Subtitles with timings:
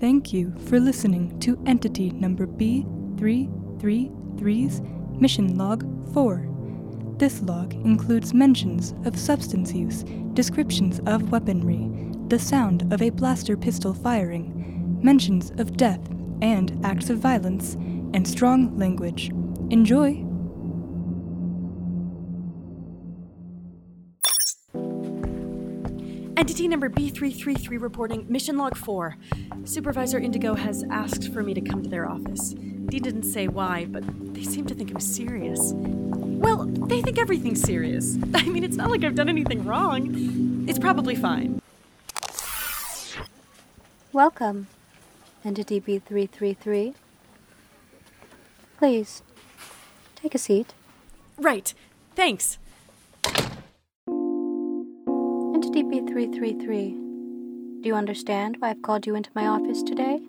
[0.00, 4.80] Thank you for listening to Entity Number B333's
[5.20, 6.48] Mission Log 4.
[7.16, 10.02] This log includes mentions of substance use,
[10.34, 11.88] descriptions of weaponry,
[12.26, 16.00] the sound of a blaster pistol firing, mentions of death
[16.42, 17.74] and acts of violence,
[18.14, 19.30] and strong language.
[19.70, 20.26] Enjoy!
[26.36, 29.16] Entity number B333 reporting mission log 4.
[29.64, 32.50] Supervisor Indigo has asked for me to come to their office.
[32.54, 34.02] Dean didn't say why, but
[34.34, 35.72] they seem to think I'm serious.
[35.74, 38.18] Well, they think everything's serious.
[38.34, 40.66] I mean, it's not like I've done anything wrong.
[40.68, 41.60] It's probably fine.
[44.12, 44.66] Welcome,
[45.44, 46.94] Entity B333.
[48.78, 49.22] Please,
[50.16, 50.74] take a seat.
[51.38, 51.72] Right.
[52.16, 52.58] Thanks.
[56.16, 57.82] Entity B333.
[57.82, 60.20] Do you understand why I've called you into my office today?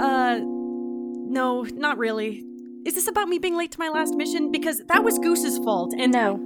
[0.00, 2.44] Uh, no, not really.
[2.86, 4.50] Is this about me being late to my last mission?
[4.52, 6.12] Because that was Goose's fault, and.
[6.12, 6.40] No.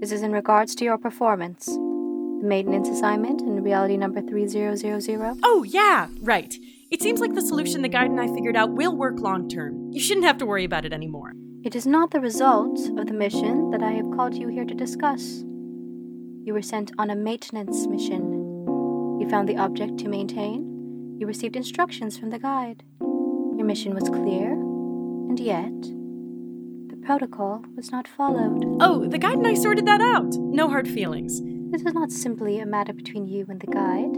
[0.00, 1.66] This is in regards to your performance.
[1.66, 5.40] The maintenance assignment in reality number 3000.
[5.42, 6.54] Oh, yeah, right.
[6.90, 9.90] It seems like the solution the guide and I figured out will work long term.
[9.90, 11.32] You shouldn't have to worry about it anymore.
[11.64, 14.74] It is not the result of the mission that I have called you here to
[14.74, 15.44] discuss.
[16.44, 19.18] You were sent on a maintenance mission.
[19.18, 21.16] You found the object to maintain.
[21.18, 22.82] You received instructions from the guide.
[23.00, 25.80] Your mission was clear, and yet,
[26.90, 28.62] the protocol was not followed.
[28.78, 30.34] Oh, the guide and I sorted that out.
[30.34, 31.40] No hard feelings.
[31.72, 34.14] This is not simply a matter between you and the guide.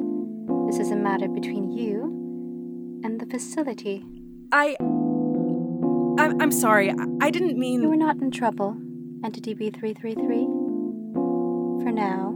[0.67, 4.05] This is a matter between you and the facility.
[4.51, 4.77] I.
[4.81, 6.91] I'm, I'm sorry.
[6.91, 7.83] I, I didn't mean.
[7.83, 8.77] You were not in trouble,
[9.23, 10.56] Entity B333.
[11.97, 12.35] Now,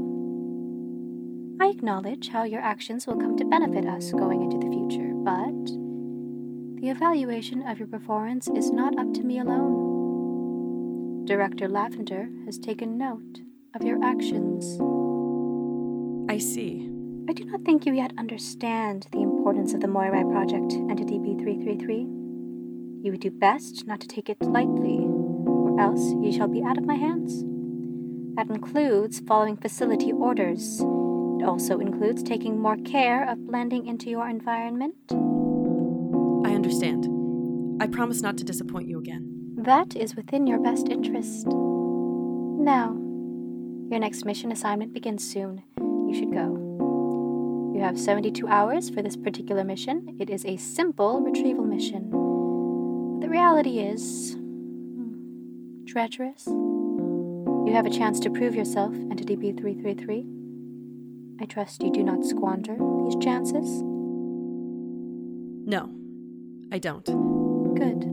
[1.60, 5.66] I acknowledge how your actions will come to benefit us going into the future, but
[6.80, 11.26] the evaluation of your performance is not up to me alone.
[11.26, 13.40] Director Lavender has taken note
[13.74, 14.80] of your actions.
[16.30, 16.88] I see.
[17.28, 23.04] I do not think you yet understand the importance of the Moirai Project, Entity B333.
[23.04, 26.78] You would do best not to take it lightly, or else you shall be out
[26.78, 27.44] of my hands.
[28.40, 30.80] That includes following facility orders.
[30.80, 34.94] It also includes taking more care of blending into your environment.
[36.46, 37.06] I understand.
[37.82, 39.56] I promise not to disappoint you again.
[39.58, 41.48] That is within your best interest.
[41.48, 42.92] Now,
[43.90, 45.62] your next mission assignment begins soon.
[45.78, 47.74] You should go.
[47.74, 50.16] You have 72 hours for this particular mission.
[50.18, 52.08] It is a simple retrieval mission.
[52.08, 54.32] But The reality is.
[54.32, 56.48] hmm, treacherous.
[57.70, 61.40] You have a chance to prove yourself, Entity B333.
[61.40, 63.80] I trust you do not squander these chances.
[65.68, 65.88] No,
[66.72, 67.04] I don't.
[67.76, 68.10] Good.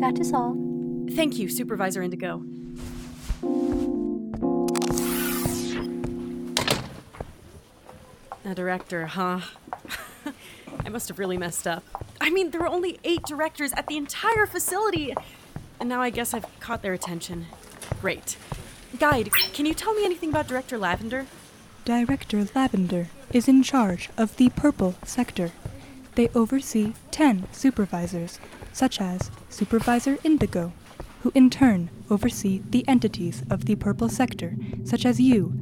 [0.00, 0.56] That is all.
[1.12, 2.42] Thank you, Supervisor Indigo.
[8.44, 9.42] A director, huh?
[10.84, 11.84] I must have really messed up.
[12.20, 15.14] I mean, there were only eight directors at the entire facility.
[15.78, 17.46] And now I guess I've caught their attention.
[18.00, 18.36] Great.
[18.98, 21.26] Guide, can you tell me anything about Director Lavender?
[21.84, 25.50] Director Lavender is in charge of the Purple Sector.
[26.14, 28.38] They oversee 10 supervisors,
[28.72, 30.72] such as Supervisor Indigo,
[31.22, 35.52] who in turn oversee the entities of the Purple Sector, such as you,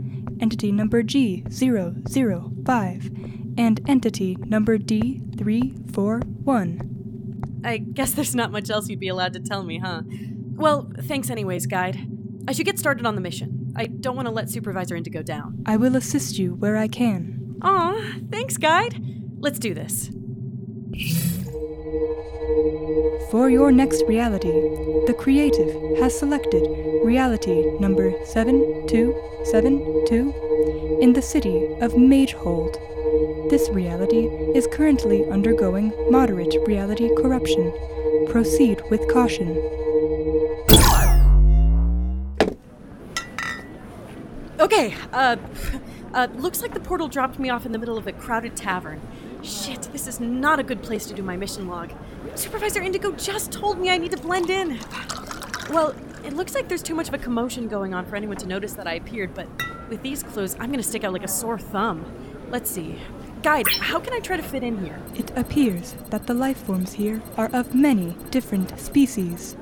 [0.41, 6.91] Entity Number G005, and Entity Number D341.
[7.65, 10.03] I guess there's not much else you'd be allowed to tell me, huh?
[10.55, 12.14] Well, thanks anyways, Guide.
[12.47, 13.73] I should get started on the mission.
[13.75, 15.63] I don't want to let Supervisor Indigo down.
[15.67, 17.57] I will assist you where I can.
[17.63, 19.01] Aw, thanks, Guide.
[19.39, 20.11] Let's do this.
[23.31, 24.53] For your next reality,
[25.07, 26.67] the creative has selected
[27.03, 32.79] reality number 7272 in the city of Magehold.
[33.51, 37.73] This reality is currently undergoing moderate reality corruption.
[38.29, 39.57] Proceed with caution.
[44.65, 45.37] Okay, uh,
[46.15, 48.99] uh, looks like the portal dropped me off in the middle of a crowded tavern.
[49.43, 51.93] Shit, this is not a good place to do my mission log.
[52.35, 54.81] Supervisor Indigo just told me I need to blend in.
[55.69, 55.95] Well,
[56.25, 58.73] it looks like there's too much of a commotion going on for anyone to notice
[58.73, 59.49] that I appeared, but
[59.91, 62.11] with these clothes, I'm gonna stick out like a sore thumb.
[62.49, 62.97] Let's see.
[63.43, 64.99] Guide, how can I try to fit in here?
[65.15, 69.57] It appears that the life forms here are of many different species.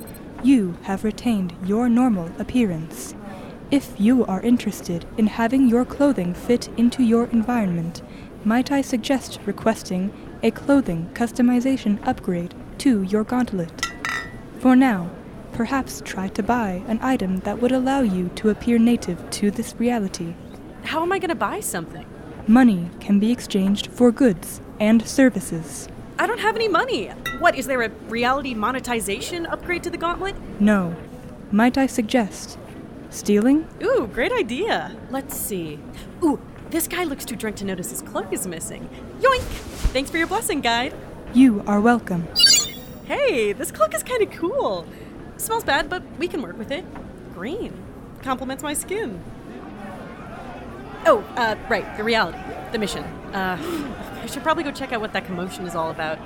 [0.45, 3.17] You have retained your normal appearance.
[3.73, 8.03] If you are interested in having your clothing fit into your environment,
[8.45, 13.87] might I suggest requesting a clothing customization upgrade to your gauntlet.
[14.59, 15.09] For now,
[15.53, 19.75] perhaps try to buy an item that would allow you to appear native to this
[19.79, 20.35] reality.
[20.85, 22.05] How am I gonna buy something?
[22.47, 25.89] Money can be exchanged for goods and services.
[26.19, 27.07] I don't have any money.
[27.39, 30.37] What, is there a reality monetization upgrade to the gauntlet?
[30.61, 30.95] No.
[31.51, 32.59] Might I suggest
[33.13, 33.69] stealing?
[33.83, 34.97] Ooh, great idea.
[35.11, 35.79] Let's see.
[36.23, 38.89] Ooh, this guy looks too drunk to notice his cloak is missing.
[39.21, 39.43] Yoink!
[39.93, 40.95] Thanks for your blessing, guide.
[41.35, 42.27] You are welcome.
[43.05, 44.87] Hey, this cloak is kind of cool.
[45.37, 46.85] Smells bad, but we can work with it.
[47.35, 47.73] Green.
[48.23, 49.23] Complements my skin.
[51.05, 52.39] Oh, uh, right, the reality,
[52.71, 53.03] the mission.
[53.35, 53.59] Uh,
[54.23, 56.19] I should probably go check out what that commotion is all about.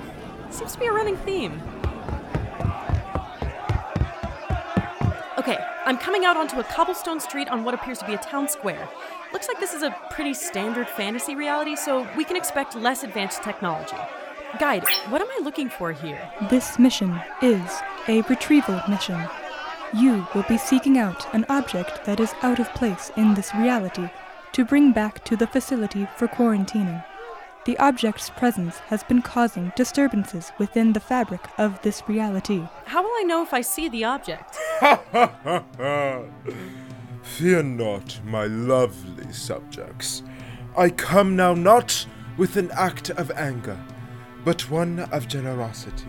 [0.51, 1.61] Seems to be a running theme.
[5.87, 8.89] I'm coming out onto a cobblestone street on what appears to be a town square.
[9.33, 13.45] Looks like this is a pretty standard fantasy reality, so we can expect less advanced
[13.45, 13.97] technology.
[14.59, 16.29] Guide, what am I looking for here?
[16.51, 17.71] This mission is
[18.09, 19.29] a retrieval mission.
[19.95, 24.11] You will be seeking out an object that is out of place in this reality
[24.55, 27.05] to bring back to the facility for quarantining.
[27.67, 32.63] The object's presence has been causing disturbances within the fabric of this reality.
[32.85, 34.57] How will I know if I see the object?
[37.23, 40.23] Fear not, my lovely subjects.
[40.77, 43.77] I come now not with an act of anger,
[44.45, 46.07] but one of generosity.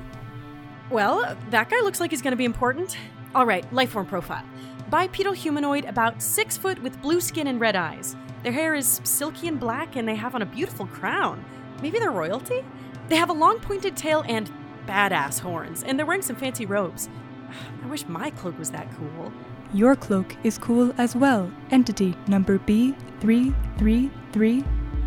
[0.92, 2.96] Well, that guy looks like he's gonna be important.
[3.34, 4.46] All right, lifeform profile.
[4.92, 8.16] Bipedal humanoid, about six foot with blue skin and red eyes.
[8.44, 11.44] Their hair is silky and black, and they have on a beautiful crown.
[11.82, 12.64] Maybe they're royalty?
[13.10, 14.52] They have a long pointed tail and
[14.86, 17.10] badass horns, and they're wearing some fancy robes.
[17.84, 19.32] I wish my cloak was that cool.
[19.74, 21.52] Your cloak is cool as well.
[21.72, 24.66] Entity number B333.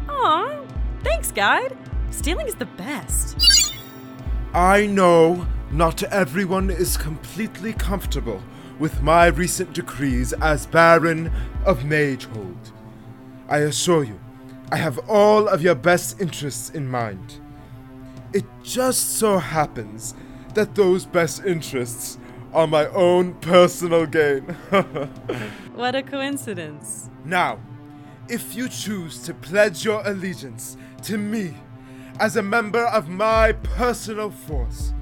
[0.09, 0.61] Aw,
[1.03, 1.77] thanks, guide.
[2.11, 3.73] Stealing is the best.
[4.53, 8.43] I know not everyone is completely comfortable
[8.79, 11.31] with my recent decrees as Baron
[11.65, 12.73] of Magehold.
[13.51, 14.19] I assure you,
[14.71, 17.41] I have all of your best interests in mind.
[18.33, 20.15] It just so happens
[20.55, 22.17] that those best interests
[22.53, 24.57] are my own personal gain.
[25.75, 27.09] What a coincidence.
[27.25, 27.59] now,
[28.29, 31.55] if you choose to pledge your allegiance to me
[32.21, 34.93] as a member of my personal force,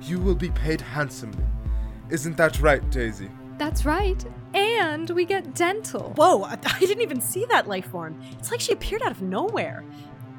[0.00, 1.44] you will be paid handsomely.
[2.10, 3.30] Isn't that right, Daisy?
[3.58, 4.24] That's right.
[4.54, 6.12] And we get dental.
[6.16, 8.20] Whoa, I I didn't even see that life form.
[8.38, 9.84] It's like she appeared out of nowhere.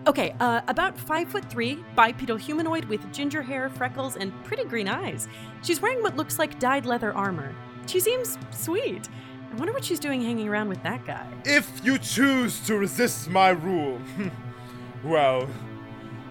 [0.06, 4.90] Okay, uh, about five foot three, bipedal humanoid with ginger hair, freckles, and pretty green
[4.90, 5.30] eyes.
[5.62, 7.56] She's wearing what looks like dyed leather armor.
[7.86, 9.08] She seems sweet.
[9.52, 11.26] I wonder what she's doing hanging around with that guy.
[11.46, 14.02] If you choose to resist my rule,
[15.04, 15.48] well,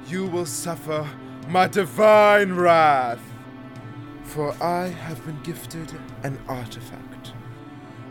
[0.06, 1.08] you will suffer
[1.48, 3.20] my divine wrath.
[4.32, 5.92] For I have been gifted
[6.22, 7.34] an artifact.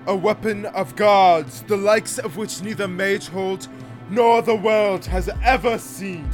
[0.06, 3.68] A weapon of gods, the likes of which neither Magehold
[4.08, 6.30] nor the world has ever seen.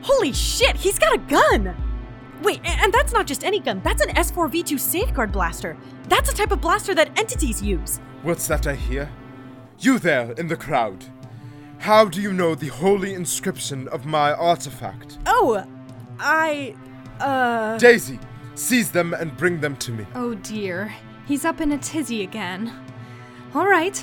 [0.00, 1.76] Holy shit, he's got a gun!
[2.42, 5.76] Wait, and that's not just any gun, that's an S4V2 safeguard blaster.
[6.08, 7.98] That's a type of blaster that entities use.
[8.22, 9.10] What's that I hear?
[9.80, 11.04] You there in the crowd.
[11.76, 15.18] How do you know the holy inscription of my artifact?
[15.26, 15.62] Oh,
[16.20, 16.74] I.
[17.18, 17.78] Uh.
[17.78, 18.18] Daisy,
[18.54, 20.06] seize them and bring them to me.
[20.14, 20.94] Oh dear.
[21.26, 22.72] He's up in a tizzy again.
[23.54, 24.02] All right.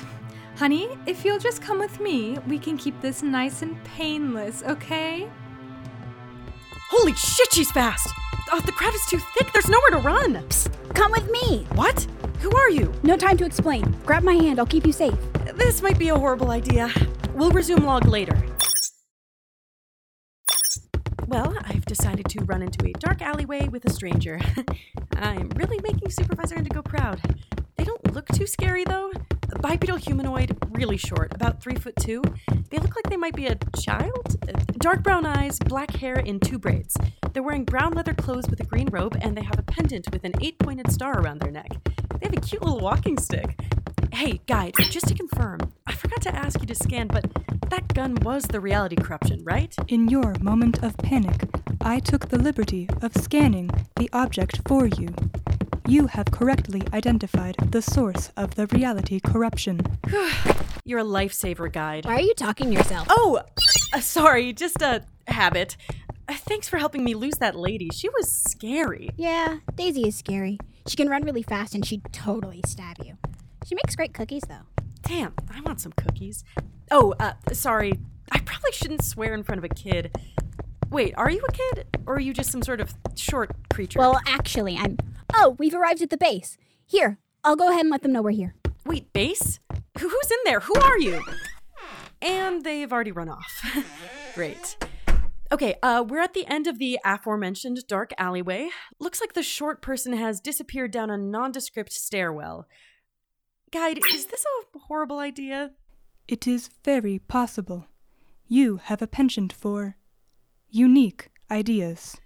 [0.56, 5.30] Honey, if you'll just come with me, we can keep this nice and painless, okay?
[6.90, 8.08] Holy shit, she's fast!
[8.50, 10.34] Oh, the crowd is too thick, there's nowhere to run!
[10.48, 11.64] Psst, come with me.
[11.74, 12.06] What?
[12.40, 12.92] Who are you?
[13.04, 13.94] No time to explain.
[14.04, 15.14] Grab my hand, I'll keep you safe.
[15.54, 16.90] This might be a horrible idea.
[17.34, 18.42] We'll resume log later.
[21.88, 24.38] Decided to run into a dark alleyway with a stranger.
[25.16, 27.18] I'm really making Supervisor Indigo proud.
[27.76, 29.10] They don't look too scary though.
[29.50, 32.22] A Bipedal humanoid, really short, about three foot two.
[32.70, 34.36] They look like they might be a child.
[34.78, 36.94] Dark brown eyes, black hair in two braids.
[37.32, 40.24] They're wearing brown leather clothes with a green robe, and they have a pendant with
[40.24, 41.70] an eight pointed star around their neck.
[42.20, 43.58] They have a cute little walking stick.
[44.12, 47.24] Hey, guide, just to confirm, I forgot to ask you to scan, but
[47.70, 49.74] that gun was the reality corruption, right?
[49.88, 51.48] In your moment of panic,
[51.80, 55.08] I took the liberty of scanning the object for you.
[55.86, 59.80] You have correctly identified the source of the reality corruption.
[60.84, 62.04] You're a lifesaver, guide.
[62.04, 63.06] Why are you talking to yourself?
[63.10, 63.40] Oh,
[63.94, 65.76] uh, sorry, just a habit.
[66.28, 67.88] Uh, thanks for helping me lose that lady.
[67.92, 69.10] She was scary.
[69.16, 70.58] Yeah, Daisy is scary.
[70.86, 73.16] She can run really fast and she'd totally stab you.
[73.64, 74.66] She makes great cookies though.
[75.02, 76.44] Damn, I want some cookies.
[76.90, 77.98] Oh, uh, sorry.
[78.30, 80.16] I probably probably shouldn't swear in front of a kid.
[80.90, 81.86] Wait, are you a kid?
[82.06, 83.98] Or are you just some sort of short creature?
[83.98, 84.96] Well, actually, I'm.
[85.34, 86.56] Oh, we've arrived at the base.
[86.86, 88.54] Here, I'll go ahead and let them know we're here.
[88.86, 89.60] Wait, base?
[89.98, 90.60] Who's in there?
[90.60, 91.22] Who are you?
[92.22, 93.62] And they've already run off.
[94.34, 94.76] Great.
[95.52, 98.70] Okay, uh, we're at the end of the aforementioned dark alleyway.
[98.98, 102.66] Looks like the short person has disappeared down a nondescript stairwell.
[103.70, 105.72] Guide, is this a horrible idea?
[106.26, 107.86] It is very possible.
[108.46, 109.97] You have a penchant for
[110.70, 112.16] unique ideas.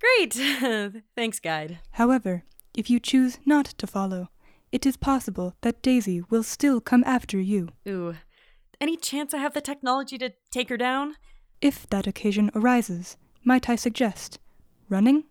[0.00, 0.34] Great!
[1.16, 1.78] Thanks, Guide.
[1.92, 2.44] However,
[2.76, 4.28] if you choose not to follow,
[4.70, 7.70] it is possible that Daisy will still come after you.
[7.88, 8.14] Ooh.
[8.80, 11.16] Any chance I have the technology to take her down?
[11.60, 14.38] If that occasion arises, might I suggest
[14.88, 15.24] running?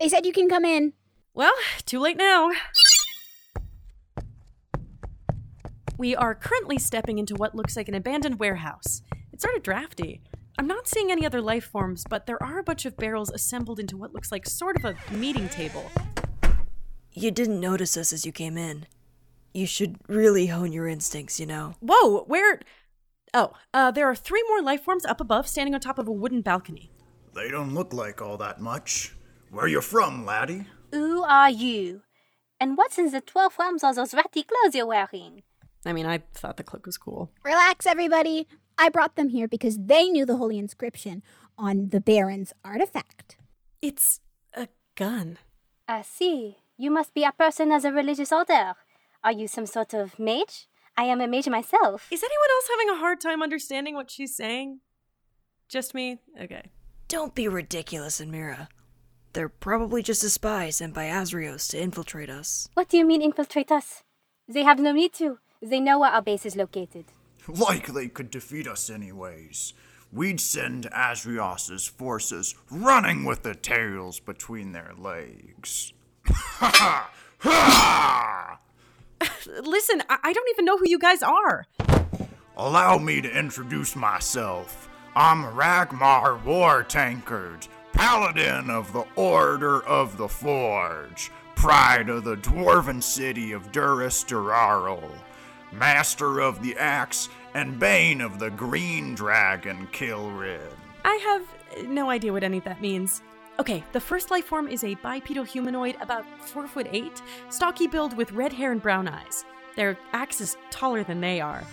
[0.00, 0.94] They said you can come in.
[1.34, 1.52] Well,
[1.86, 2.50] too late now.
[5.96, 9.02] We are currently stepping into what looks like an abandoned warehouse.
[9.34, 10.20] It's sort of drafty.
[10.58, 13.80] I'm not seeing any other life forms, but there are a bunch of barrels assembled
[13.80, 15.90] into what looks like sort of a meeting table.
[17.10, 18.86] You didn't notice us as you came in.
[19.52, 21.74] You should really hone your instincts, you know.
[21.80, 22.60] Whoa, where?
[23.34, 26.12] Oh, uh, there are three more life forms up above standing on top of a
[26.12, 26.92] wooden balcony.
[27.34, 29.16] They don't look like all that much.
[29.50, 30.68] Where are you from, laddie?
[30.92, 32.02] Who are you?
[32.60, 35.42] And what's in the 12 realms are those ratty clothes you're wearing?
[35.84, 37.32] I mean, I thought the cloak was cool.
[37.42, 38.46] Relax, everybody.
[38.76, 41.22] I brought them here because they knew the holy inscription
[41.56, 43.36] on the Baron's artifact.
[43.80, 44.20] It's
[44.54, 45.38] a gun.
[45.88, 46.58] Ah, I see.
[46.76, 48.74] You must be a person as a religious order.
[49.22, 50.66] Are you some sort of mage?
[50.96, 52.08] I am a mage myself.
[52.10, 54.80] Is anyone else having a hard time understanding what she's saying?
[55.68, 56.18] Just me?
[56.40, 56.70] Okay.
[57.08, 58.68] Don't be ridiculous, Admira.
[59.32, 62.68] They're probably just a spy sent by Azrios to infiltrate us.
[62.74, 64.02] What do you mean infiltrate us?
[64.48, 65.38] They have no need to.
[65.62, 67.06] They know where our base is located.
[67.48, 69.74] Like they could defeat us anyways.
[70.12, 75.92] We'd send Azrios's forces running with their tails between their legs.
[76.26, 78.60] Ha ha!
[79.62, 81.66] Listen, I-, I don't even know who you guys are.
[82.56, 84.88] Allow me to introduce myself.
[85.16, 93.02] I'm Ragmar War Tankard, Paladin of the Order of the Forge, pride of the dwarven
[93.02, 95.10] city of Duris Durarl,
[95.78, 100.72] master of the axe, and bane of the green dragon Kilrid.
[101.04, 103.22] I have no idea what any of that means.
[103.58, 108.16] Okay, the first life form is a bipedal humanoid about four foot eight, stocky build
[108.16, 109.44] with red hair and brown eyes.
[109.76, 111.64] Their axe is taller than they are.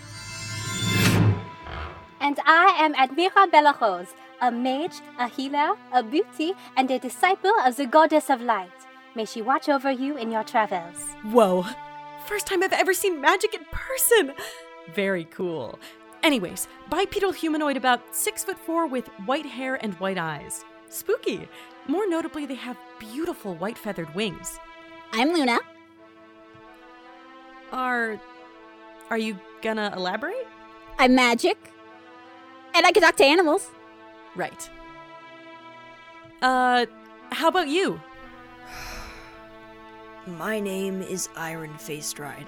[2.20, 7.76] And I am Admira Bellarose, a mage, a healer, a beauty, and a disciple of
[7.76, 8.70] the goddess of light.
[9.16, 11.14] May she watch over you in your travels.
[11.24, 11.66] Whoa!
[12.26, 14.34] First time I've ever seen magic in person!
[14.94, 15.78] Very cool.
[16.22, 20.64] Anyways, bipedal humanoid about six foot four with white hair and white eyes.
[20.88, 21.48] Spooky.
[21.88, 24.58] More notably, they have beautiful white feathered wings.
[25.12, 25.58] I'm Luna.
[27.72, 28.20] Are.
[29.10, 30.46] Are you gonna elaborate?
[30.98, 31.58] I'm magic.
[32.74, 33.70] And I can talk to animals.
[34.36, 34.70] Right.
[36.40, 36.86] Uh,
[37.30, 38.00] how about you?
[40.26, 42.46] My name is Iren Faestride.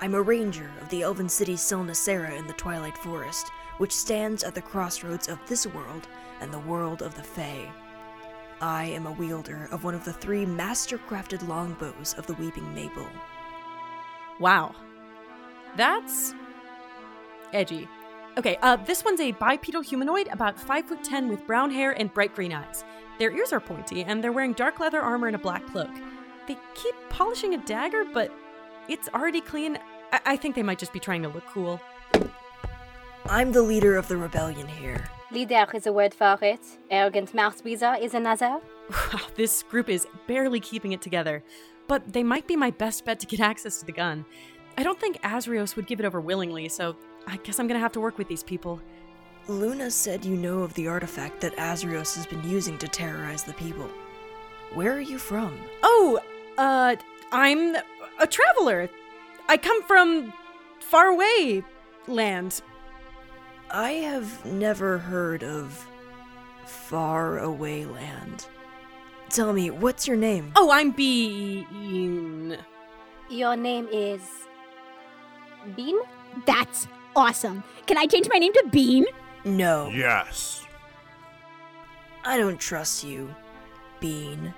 [0.00, 4.54] I'm a ranger of the elven city Silnacera in the Twilight Forest, which stands at
[4.54, 6.06] the crossroads of this world
[6.40, 7.72] and the world of the Fae.
[8.60, 13.08] I am a wielder of one of the three master-crafted longbows of the Weeping Maple.
[14.38, 14.76] Wow.
[15.76, 16.34] That's
[17.52, 17.88] edgy.
[18.36, 22.14] Okay, uh, this one's a bipedal humanoid, about 5 foot 10 with brown hair and
[22.14, 22.84] bright green eyes.
[23.18, 25.90] Their ears are pointy, and they're wearing dark leather armor and a black cloak.
[26.48, 28.32] They keep polishing a dagger, but
[28.88, 29.78] it's already clean.
[30.12, 31.78] I, I think they might just be trying to look cool.
[33.26, 35.10] I'm the leader of the rebellion here.
[35.30, 36.60] Leader is a word for it.
[36.90, 38.60] Arrogant mouth breather is another.
[38.90, 41.44] Wow, this group is barely keeping it together,
[41.86, 44.24] but they might be my best bet to get access to the gun.
[44.78, 47.92] I don't think Azrios would give it over willingly, so I guess I'm gonna have
[47.92, 48.80] to work with these people.
[49.48, 53.52] Luna said you know of the artifact that Azrios has been using to terrorize the
[53.54, 53.90] people.
[54.74, 55.58] Where are you from?
[55.82, 56.20] Oh,
[56.58, 56.96] uh,
[57.32, 57.76] I'm
[58.20, 58.90] a traveler.
[59.48, 60.32] I come from
[60.80, 61.64] far away
[62.06, 62.60] land.
[63.70, 65.86] I have never heard of
[66.64, 68.46] Far Away Land.
[69.28, 70.52] Tell me, what's your name?
[70.56, 72.56] Oh, I'm Bean.
[73.28, 74.22] Your name is.
[75.76, 75.98] Bean?
[76.46, 77.62] That's awesome.
[77.86, 79.04] Can I change my name to Bean?
[79.44, 80.64] No, Yes.
[82.24, 83.34] I don't trust you,
[84.00, 84.52] Bean.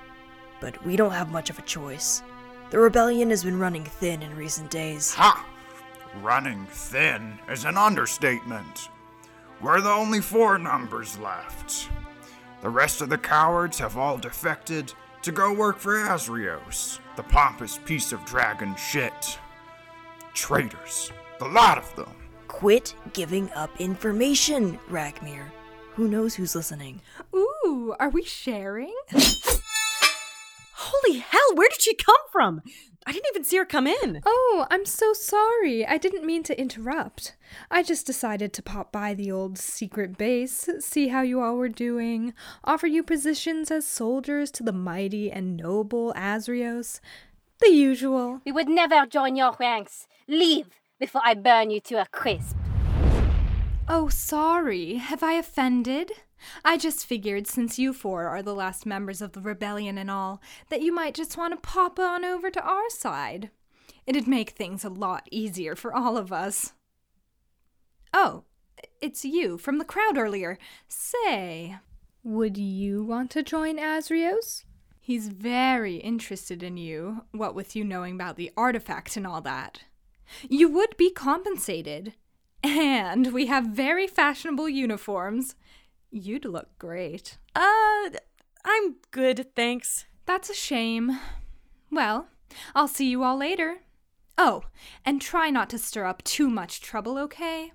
[0.61, 2.23] But we don't have much of a choice.
[2.71, 5.15] The rebellion has been running thin in recent days.
[5.15, 5.47] Ha!
[6.23, 8.89] running thin is an understatement.
[9.61, 11.89] We're the only four numbers left.
[12.63, 17.79] The rest of the cowards have all defected to go work for Azrios, the pompous
[17.79, 19.39] piece of dragon shit.
[20.35, 22.15] Traitors, the lot of them.
[22.49, 25.45] Quit giving up information, Ragmyr.
[25.95, 27.01] Who knows who's listening?
[27.35, 28.95] Ooh, are we sharing?
[30.93, 32.63] Holy hell, where did she come from?
[33.07, 34.21] I didn't even see her come in.
[34.27, 35.87] Oh, I'm so sorry.
[35.87, 37.37] I didn't mean to interrupt.
[37.71, 41.69] I just decided to pop by the old secret base, see how you all were
[41.69, 47.01] doing, offer you positions as soldiers to the mighty and noble Azrios.
[47.61, 48.41] The usual.
[48.45, 50.09] We would never join your ranks.
[50.27, 50.67] Leave
[50.99, 52.57] before I burn you to a crisp.
[53.89, 54.95] Oh, sorry.
[54.95, 56.13] Have I offended?
[56.65, 60.41] I just figured since you four are the last members of the rebellion and all,
[60.69, 63.51] that you might just want to pop on over to our side.
[64.07, 66.73] It'd make things a lot easier for all of us.
[68.13, 68.45] Oh,
[69.01, 70.59] it's you from the crowd earlier.
[70.89, 71.77] Say,
[72.23, 74.65] would you want to join Azrios?
[75.01, 79.85] He's very interested in you, what with you knowing about the artifact and all that.
[80.49, 82.15] You would be compensated.
[82.63, 85.55] And we have very fashionable uniforms.
[86.11, 87.39] You'd look great.
[87.55, 88.11] Uh,
[88.65, 90.07] I'm good, thanks.
[90.27, 91.19] That's a shame.
[91.91, 92.29] Well,
[92.75, 93.79] I'll see you all later.
[94.37, 94.63] Oh,
[95.05, 97.73] and try not to stir up too much trouble, okay?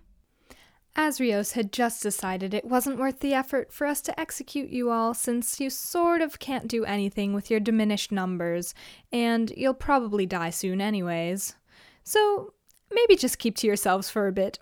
[0.98, 5.13] Azrios had just decided it wasn't worth the effort for us to execute you all
[5.13, 8.74] since you sort of can't do anything with your diminished numbers,
[9.12, 11.56] and you'll probably die soon anyways.
[12.04, 12.54] So
[12.92, 14.58] maybe just keep to yourselves for a bit.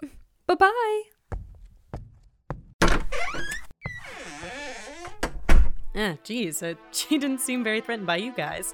[0.48, 1.03] Bye bye.
[5.95, 8.73] Eh, geez, uh, she didn't seem very threatened by you guys.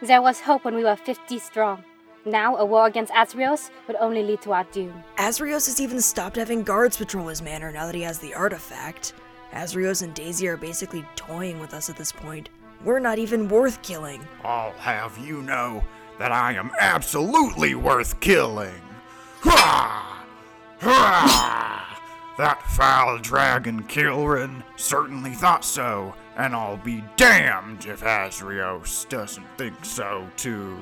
[0.00, 1.84] There was hope when we were 50 strong.
[2.26, 5.04] Now, a war against Azrios would only lead to our doom.
[5.18, 9.12] Azrios has even stopped having guards patrol his manor now that he has the artifact.
[9.52, 12.48] Azrios and Daisy are basically toying with us at this point.
[12.82, 14.26] We're not even worth killing.
[14.42, 15.84] I'll have you know
[16.18, 18.80] that I am absolutely worth killing.
[19.40, 20.26] Ha!
[20.80, 22.34] Ha!
[22.38, 29.84] That foul dragon Kilrin certainly thought so, and I'll be damned if Azrios doesn't think
[29.84, 30.76] so too.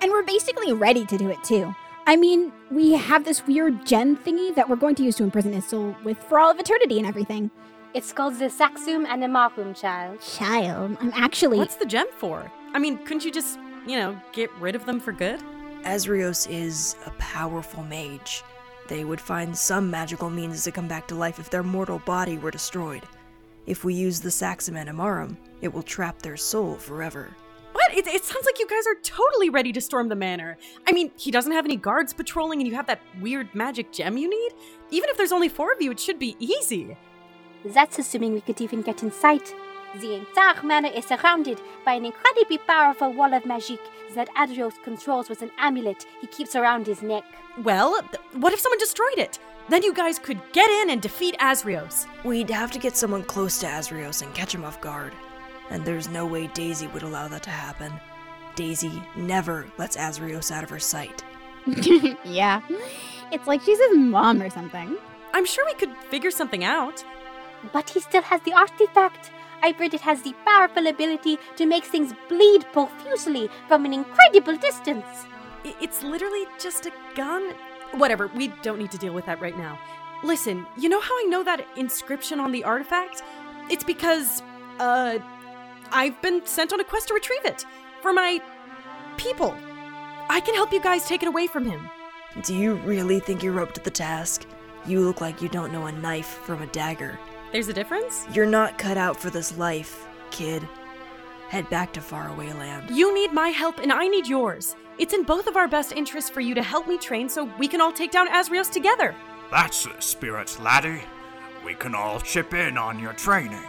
[0.00, 1.74] And we're basically ready to do it too.
[2.06, 5.52] I mean, we have this weird gen thingy that we're going to use to imprison
[5.52, 7.50] Istil with for all of eternity and everything.
[7.94, 10.20] It's called the Saxum Animarum, child.
[10.20, 11.58] Child, I'm actually.
[11.58, 12.50] What's the gem for?
[12.74, 15.40] I mean, couldn't you just, you know, get rid of them for good?
[15.82, 18.42] Azrios is a powerful mage.
[18.88, 22.38] They would find some magical means to come back to life if their mortal body
[22.38, 23.02] were destroyed.
[23.66, 27.34] If we use the Saxum Animarum, it will trap their soul forever.
[27.72, 27.94] What?
[27.94, 30.58] It, it sounds like you guys are totally ready to storm the manor.
[30.86, 34.16] I mean, he doesn't have any guards patrolling, and you have that weird magic gem
[34.16, 34.52] you need?
[34.90, 36.96] Even if there's only four of you, it should be easy.
[37.64, 39.54] That's assuming we could even get in sight.
[40.00, 43.78] The entire manor is surrounded by an incredibly powerful wall of magic
[44.14, 47.24] that Azrios controls with an amulet he keeps around his neck.
[47.62, 49.38] Well, th- what if someone destroyed it?
[49.68, 52.06] Then you guys could get in and defeat Azrios.
[52.24, 55.14] We'd have to get someone close to Azrios and catch him off guard.
[55.70, 57.92] And there's no way Daisy would allow that to happen.
[58.54, 61.22] Daisy never lets Azrios out of her sight.
[62.24, 62.60] yeah.
[63.30, 64.96] It's like she's his mom or something.
[65.32, 67.04] I'm sure we could figure something out.
[67.72, 69.30] But he still has the artifact.
[69.62, 74.56] I've read it has the powerful ability to make things bleed profusely from an incredible
[74.56, 75.06] distance.
[75.64, 77.54] It's literally just a gun.
[77.92, 79.78] Whatever, we don't need to deal with that right now.
[80.24, 83.22] Listen, you know how I know that inscription on the artifact?
[83.70, 84.42] It's because,
[84.78, 85.18] uh,
[85.92, 87.64] I've been sent on a quest to retrieve it
[88.00, 88.40] for my
[89.16, 89.54] people.
[90.28, 91.88] I can help you guys take it away from him.
[92.42, 94.46] Do you really think you're up to the task?
[94.86, 97.18] You look like you don't know a knife from a dagger.
[97.52, 98.26] There's a difference?
[98.32, 100.66] You're not cut out for this life, kid.
[101.50, 102.90] Head back to faraway land.
[102.90, 104.74] You need my help and I need yours.
[104.98, 107.68] It's in both of our best interests for you to help me train so we
[107.68, 109.14] can all take down Azrios together.
[109.50, 111.02] That's the spirit, laddie.
[111.62, 113.64] We can all chip in on your training.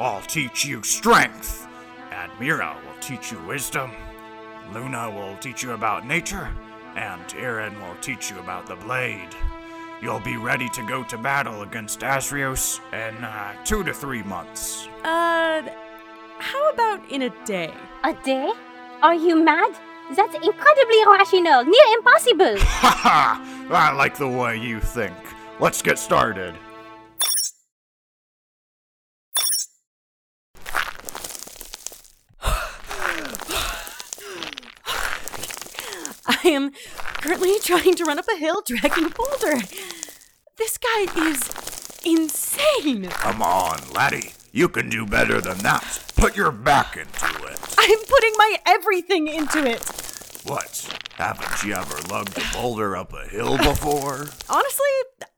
[0.00, 1.68] I'll teach you strength.
[2.10, 3.92] Admira will teach you wisdom.
[4.72, 6.50] Luna will teach you about nature.
[6.96, 9.30] And Erin will teach you about the blade.
[10.02, 14.88] You'll be ready to go to battle against Azrios in uh, two to three months.
[15.04, 15.62] Uh,
[16.38, 17.72] how about in a day?
[18.02, 18.50] A day?
[19.00, 19.70] Are you mad?
[20.16, 22.56] That's incredibly irrational, near impossible.
[22.82, 23.68] Ha ha!
[23.70, 25.14] I like the way you think.
[25.60, 26.56] Let's get started.
[36.44, 36.72] I am
[37.20, 39.60] currently trying to run up a hill dragging a boulder.
[40.56, 43.08] This guy is insane.
[43.08, 44.32] Come on, laddie.
[44.52, 46.12] You can do better than that.
[46.16, 47.58] Put your back into it.
[47.78, 49.82] I'm putting my everything into it.
[50.44, 51.00] What?
[51.14, 54.26] Haven't you ever lugged a boulder up a hill before?
[54.50, 54.90] Honestly,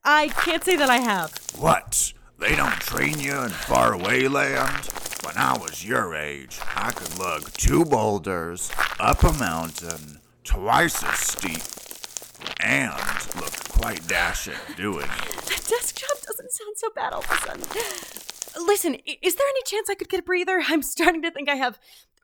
[0.03, 1.33] I can't say that I have.
[1.57, 2.13] What?
[2.39, 4.89] They don't train you in faraway land?
[5.23, 11.19] When I was your age, I could lug two boulders up a mountain twice as
[11.19, 11.61] steep
[12.61, 12.93] and
[13.35, 15.35] look quite dashing doing it.
[15.47, 18.65] That desk job doesn't sound so bad all of a sudden.
[18.65, 20.61] Listen, i- is there any chance I could get a breather?
[20.67, 21.79] I'm starting to think I have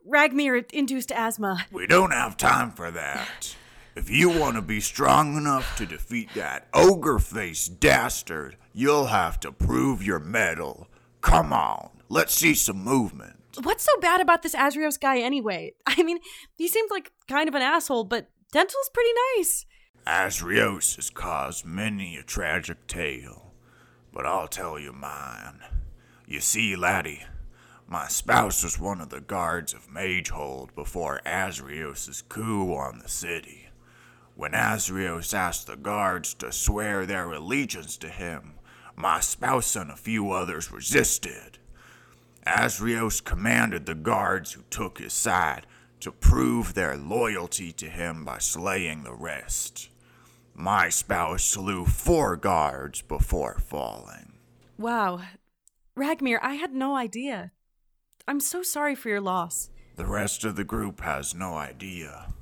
[0.10, 1.66] Ragmyr induced asthma.
[1.72, 3.56] We don't have time for that.
[3.96, 9.40] If you want to be strong enough to defeat that ogre faced dastard, you'll have
[9.42, 10.88] to prove your mettle.
[11.20, 13.41] Come on, let's see some movement.
[13.62, 15.74] What's so bad about this Azrios guy anyway?
[15.86, 16.20] I mean,
[16.58, 19.66] he seems like kind of an asshole, but Dental's pretty nice.
[20.08, 23.54] Azrios has caused many a tragic tale,
[24.12, 25.60] but I'll tell you mine.
[26.26, 27.24] You see, laddie,
[27.88, 33.68] my spouse was one of the guards of Magehold before Azrios' coup on the city.
[34.36, 38.54] When Azrios asked the guards to swear their allegiance to him,
[38.96, 41.60] my spouse and a few others resisted.
[42.46, 45.68] Azrios commanded the guards who took his side
[46.00, 49.90] to prove their loyalty to him by slaying the rest.
[50.54, 54.34] My spouse slew four guards before falling.
[54.78, 55.22] Wow.
[55.96, 57.52] Ragmyr, I had no idea.
[58.28, 59.70] I'm so sorry for your loss.
[59.96, 62.34] The rest of the group has no idea.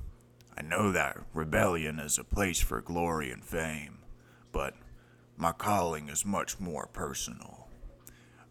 [0.58, 4.00] I know that rebellion is a place for glory and fame,
[4.52, 4.76] but
[5.38, 7.69] my calling is much more personal.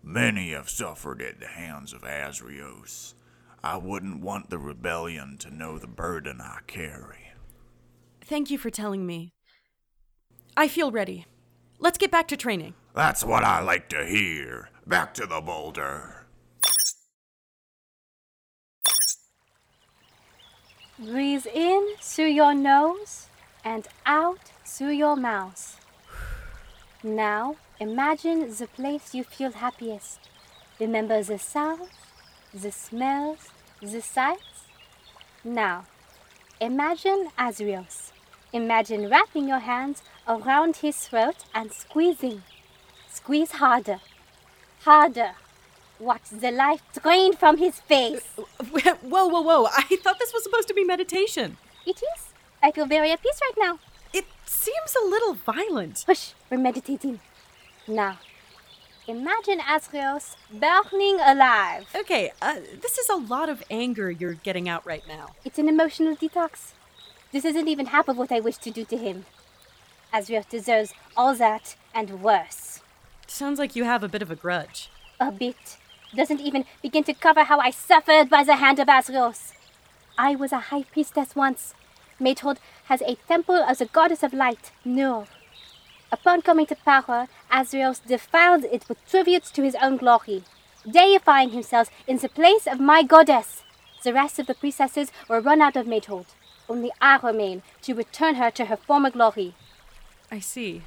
[0.02, 3.14] Many have suffered at the hands of Azrios.
[3.62, 7.32] I wouldn't want the rebellion to know the burden I carry.
[8.20, 9.32] Thank you for telling me.
[10.56, 11.26] I feel ready.
[11.78, 12.74] Let's get back to training.
[12.94, 14.70] That's what I like to hear.
[14.86, 16.26] Back to the boulder.
[20.98, 23.28] Breathe in through your nose
[23.64, 25.80] and out through your mouth.
[27.04, 30.20] Now, imagine the place you feel happiest.
[30.80, 31.90] Remember the sounds,
[32.54, 34.64] the smells, the sights.
[35.44, 35.86] Now,
[36.60, 38.12] imagine Azrios.
[38.52, 42.42] Imagine wrapping your hands around his throat and squeezing.
[43.10, 44.00] Squeeze harder,
[44.80, 45.32] harder.
[46.00, 48.22] Watch the life drain from his face.
[48.38, 49.66] Uh, uh, whoa, whoa, whoa.
[49.66, 51.56] I thought this was supposed to be meditation.
[51.84, 52.28] It is.
[52.62, 53.80] I feel very at peace right now.
[54.12, 56.04] It seems a little violent.
[56.06, 57.20] Hush, we're meditating.
[57.88, 58.18] Now,
[59.06, 61.86] imagine Azrios burning alive.
[61.94, 65.30] Okay, uh, this is a lot of anger you're getting out right now.
[65.42, 66.72] It's an emotional detox.
[67.32, 69.24] This isn't even half of what I wish to do to him.
[70.12, 72.80] Azrios deserves all that and worse.
[73.26, 74.90] Sounds like you have a bit of a grudge.
[75.18, 75.78] A bit.
[76.14, 79.52] Doesn't even begin to cover how I suffered by the hand of Azrios.
[80.18, 81.72] I was a high priestess once.
[82.20, 85.26] Magehold has a temple of the goddess of light, Nur.
[86.10, 90.42] Upon coming to power, Azrios defiled it with tributes to his own glory,
[90.90, 93.62] deifying himself in the place of my goddess.
[94.02, 96.26] The rest of the priestesses were run out of Magehold.
[96.68, 99.54] Only I remain to return her to her former glory.
[100.30, 100.82] I see.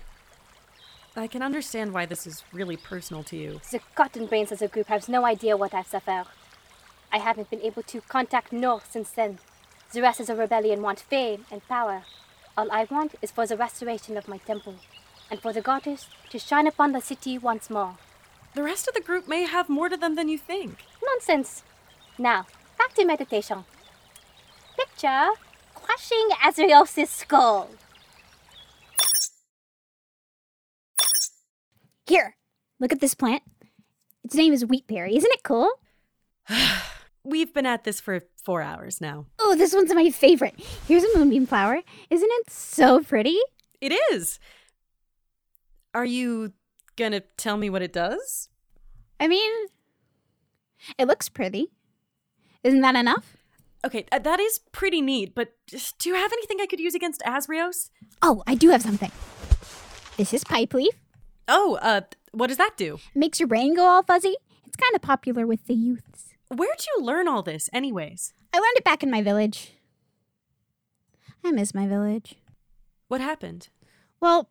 [1.16, 3.62] I can understand why this is really personal to you.
[3.70, 6.26] The cotton brains as a group has no idea what I've suffered.
[7.12, 9.40] I haven't been able to contact North since then.
[9.92, 12.04] The rest of the rebellion want fame and power.
[12.58, 14.76] All I want is for the restoration of my temple,
[15.32, 17.96] and for the goddess to shine upon the city once more.
[18.54, 20.84] The rest of the group may have more to them than you think.
[21.04, 21.64] Nonsense.
[22.20, 22.46] Now,
[22.78, 23.64] back to meditation.
[24.78, 25.30] Picture
[25.74, 27.70] crushing Azrios' skull.
[32.06, 32.36] Here,
[32.80, 33.44] look at this plant.
[34.26, 35.16] Its name is wheatberry.
[35.16, 35.72] Isn't it cool?
[37.24, 39.28] We've been at this for four hours now.
[39.40, 40.60] Oh, this one's my favorite.
[40.88, 41.82] Here's a moonbeam flower.
[42.10, 43.38] Isn't it so pretty?
[43.80, 44.40] It is.
[45.94, 46.54] Are you
[46.96, 48.50] gonna tell me what it does?
[49.20, 49.52] I mean,
[50.98, 51.72] it looks pretty.
[52.64, 53.38] Isn't that enough?
[53.84, 55.54] Okay, uh, that is pretty neat, but
[55.98, 57.90] do you have anything I could use against Azrios?
[58.22, 59.12] Oh, I do have something.
[60.18, 60.94] This is pipe leaf.
[61.48, 62.02] Oh, uh,
[62.32, 63.00] what does that do?
[63.16, 64.36] Makes your brain go all fuzzy.
[64.66, 66.36] It's kind of popular with the youths.
[66.50, 68.34] Where'd you learn all this, anyways?
[68.54, 69.74] I learned it back in my village.
[71.44, 72.36] I miss my village.
[73.08, 73.70] What happened?
[74.22, 74.50] Well,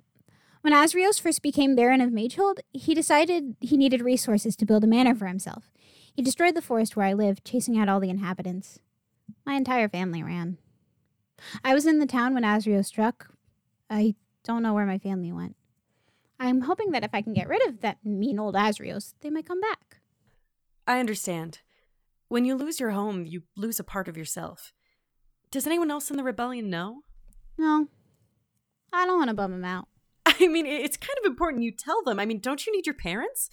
[0.63, 4.87] when Azrios first became Baron of Magehold, he decided he needed resources to build a
[4.87, 5.71] manor for himself.
[6.15, 8.79] He destroyed the forest where I lived, chasing out all the inhabitants.
[9.47, 10.59] My entire family ran.
[11.65, 13.33] I was in the town when Azrio struck.
[13.89, 15.57] I don't know where my family went.
[16.39, 19.47] I'm hoping that if I can get rid of that mean old Azrios, they might
[19.47, 19.99] come back.
[20.87, 21.61] I understand.
[22.29, 24.73] When you lose your home, you lose a part of yourself.
[25.51, 27.03] Does anyone else in the rebellion know?
[27.59, 27.89] No,
[28.93, 29.89] I don't want to bum them out.
[30.41, 32.21] I mean, it's kind of important you tell them.
[32.21, 33.49] I mean, don't you need your parents?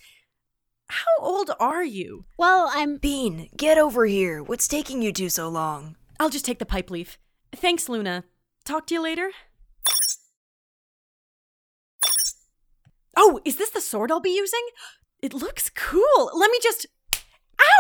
[0.90, 2.26] How old are you?
[2.38, 2.98] Well, I'm.
[2.98, 4.42] Bean, get over here.
[4.42, 5.96] What's taking you two so long?
[6.20, 7.18] I'll just take the pipe leaf.
[7.54, 8.24] Thanks, Luna.
[8.64, 9.32] Talk to you later.
[13.16, 14.66] Oh, is this the sword I'll be using?
[15.22, 16.32] It looks cool.
[16.34, 16.86] Let me just.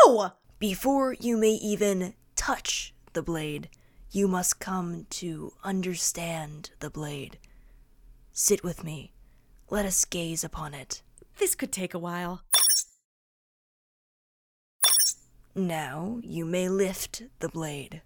[0.05, 0.33] Ow!
[0.59, 3.69] Before you may even touch the blade,
[4.11, 7.37] you must come to understand the blade.
[8.39, 9.13] Sit with me.
[9.71, 11.01] Let us gaze upon it.
[11.39, 12.43] This could take a while.
[15.55, 18.03] Now you may lift the blade.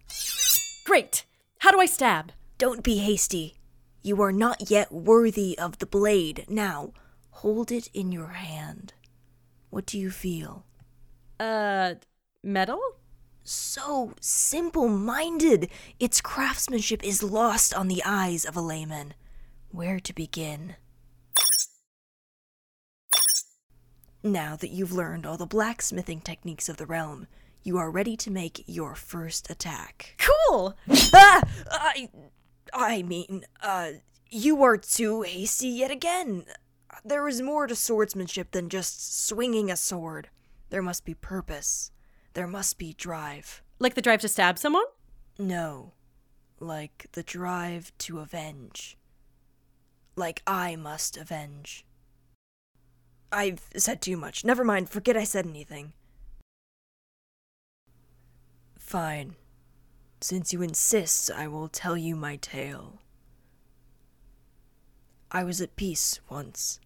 [0.86, 1.26] Great.
[1.58, 2.32] How do I stab?
[2.58, 3.58] Don't be hasty.
[4.04, 6.46] You are not yet worthy of the blade.
[6.48, 6.94] Now,
[7.32, 8.94] hold it in your hand.
[9.70, 10.64] What do you feel?
[11.42, 11.96] Uh,
[12.42, 12.80] metal?
[13.44, 15.70] So simple minded.
[16.00, 19.14] Its craftsmanship is lost on the eyes of a layman.
[19.72, 20.76] Where to begin?
[24.22, 27.28] Now that you've learned all the blacksmithing techniques of the realm,
[27.64, 30.18] you are ready to make your first attack.
[30.18, 30.76] Cool!
[31.14, 31.42] Ah!
[31.72, 32.10] I.
[32.74, 33.92] I mean, uh,
[34.30, 36.44] you are too hasty yet again.
[37.06, 40.30] There is more to swordsmanship than just swinging a sword.
[40.70, 41.92] There must be purpose.
[42.34, 43.64] There must be drive.
[43.80, 44.86] Like the drive to stab someone?
[45.40, 45.94] No.
[46.60, 48.98] Like the drive to avenge.
[50.16, 51.86] Like I must avenge.
[53.32, 54.44] I've said too much.
[54.44, 55.94] Never mind, forget I said anything.
[58.78, 59.36] Fine.
[60.20, 63.00] Since you insist, I will tell you my tale.
[65.32, 66.82] I was at peace once.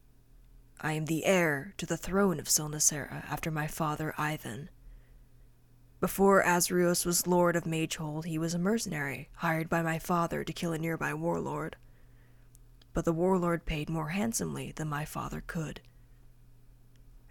[0.80, 4.70] I am the heir to the throne of Silnacera after my father Ivan.
[6.00, 10.54] Before Azrios was lord of Magehold, he was a mercenary hired by my father to
[10.54, 11.76] kill a nearby warlord.
[12.96, 15.82] But the warlord paid more handsomely than my father could.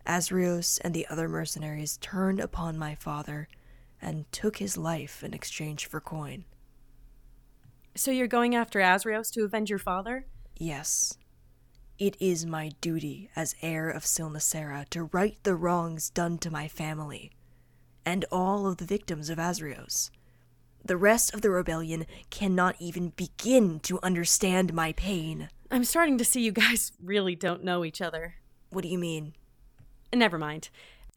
[0.07, 3.49] Azrios and the other mercenaries turned upon my father
[4.01, 6.45] and took his life in exchange for coin.
[7.97, 10.27] So you're going after Azrios to avenge your father?
[10.57, 11.17] Yes.
[11.99, 16.69] It is my duty as heir of Silnacera to right the wrongs done to my
[16.69, 17.33] family
[18.05, 20.11] and all of the victims of Azrios.
[20.85, 25.49] The rest of the rebellion cannot even begin to understand my pain.
[25.71, 28.35] I'm starting to see you guys really don't know each other.
[28.71, 29.35] What do you mean?
[30.13, 30.69] Never mind.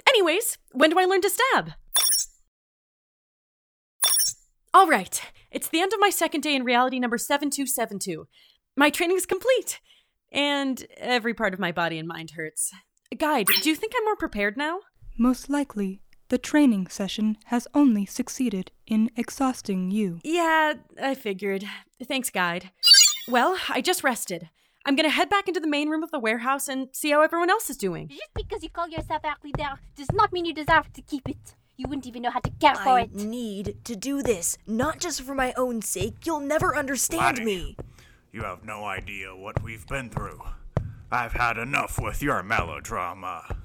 [0.07, 1.71] Anyways, when do I learn to stab?
[4.73, 8.27] All right, it's the end of my second day in reality number 7272.
[8.75, 9.79] My training is complete,
[10.31, 12.71] and every part of my body and mind hurts.
[13.17, 14.81] Guide, do you think I'm more prepared now?
[15.17, 20.19] Most likely, the training session has only succeeded in exhausting you.
[20.23, 21.63] Yeah, I figured.
[22.03, 22.69] Thanks, guide.
[23.27, 24.49] Well, I just rested.
[24.85, 27.49] I'm gonna head back into the main room of the warehouse and see how everyone
[27.49, 28.07] else is doing.
[28.07, 31.55] Just because you call yourself a leader does not mean you deserve to keep it.
[31.75, 33.13] You wouldn't even know how to care for I it.
[33.13, 36.25] need to do this, not just for my own sake.
[36.25, 37.45] You'll never understand Laddie.
[37.45, 37.77] me.
[38.31, 40.41] You have no idea what we've been through.
[41.11, 43.57] I've had enough with your melodrama.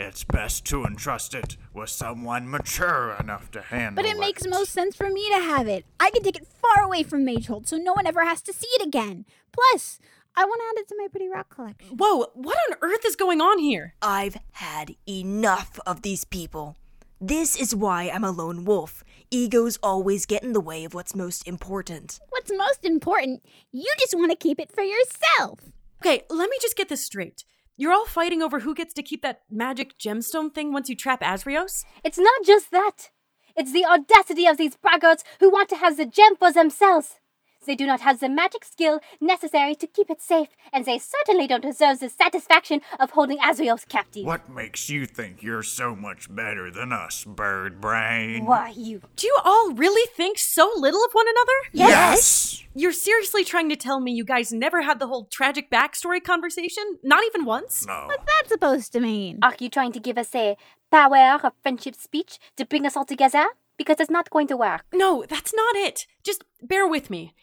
[0.00, 4.06] It's best to entrust it with someone mature enough to handle it.
[4.06, 5.84] But it makes most sense for me to have it.
[5.98, 8.68] I can take it far away from Magehold so no one ever has to see
[8.74, 9.24] it again.
[9.50, 9.98] Plus,
[10.36, 11.96] I want to add it to my pretty rock collection.
[11.96, 13.94] Whoa, what on earth is going on here?
[14.00, 16.76] I've had enough of these people.
[17.20, 19.02] This is why I'm a lone wolf.
[19.32, 22.20] Egos always get in the way of what's most important.
[22.28, 25.58] What's most important, you just want to keep it for yourself.
[26.00, 27.42] Okay, let me just get this straight.
[27.80, 31.20] You're all fighting over who gets to keep that magic gemstone thing once you trap
[31.20, 31.84] Azrios?
[32.02, 33.10] It's not just that.
[33.56, 37.20] It's the audacity of these braggarts who want to have the gem for themselves.
[37.68, 41.46] They do not have the magic skill necessary to keep it safe, and they certainly
[41.46, 44.24] don't deserve the satisfaction of holding Azrios captive.
[44.24, 48.46] What makes you think you're so much better than us, bird brain?
[48.46, 49.02] Why, you.
[49.16, 51.52] Do you all really think so little of one another?
[51.72, 52.64] Yes!
[52.74, 56.98] You're seriously trying to tell me you guys never had the whole tragic backstory conversation?
[57.02, 57.86] Not even once?
[57.86, 58.04] No.
[58.06, 59.40] What's that supposed to mean?
[59.42, 60.56] Are you trying to give us a
[60.90, 63.44] power of friendship speech to bring us all together?
[63.76, 64.86] Because it's not going to work.
[64.92, 66.06] No, that's not it.
[66.24, 67.34] Just bear with me.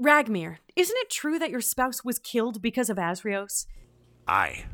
[0.00, 3.66] Ragmyr, isn't it true that your spouse was killed because of Azrios?
[4.26, 4.64] Aye.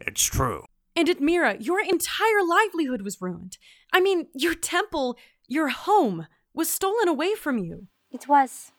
[0.00, 0.64] It's true.
[0.94, 3.58] And Admira, your entire livelihood was ruined.
[3.92, 5.16] I mean, your temple,
[5.48, 7.88] your home, was stolen away from you.
[8.12, 8.70] It was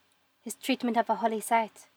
[0.42, 1.88] his treatment of a holy site.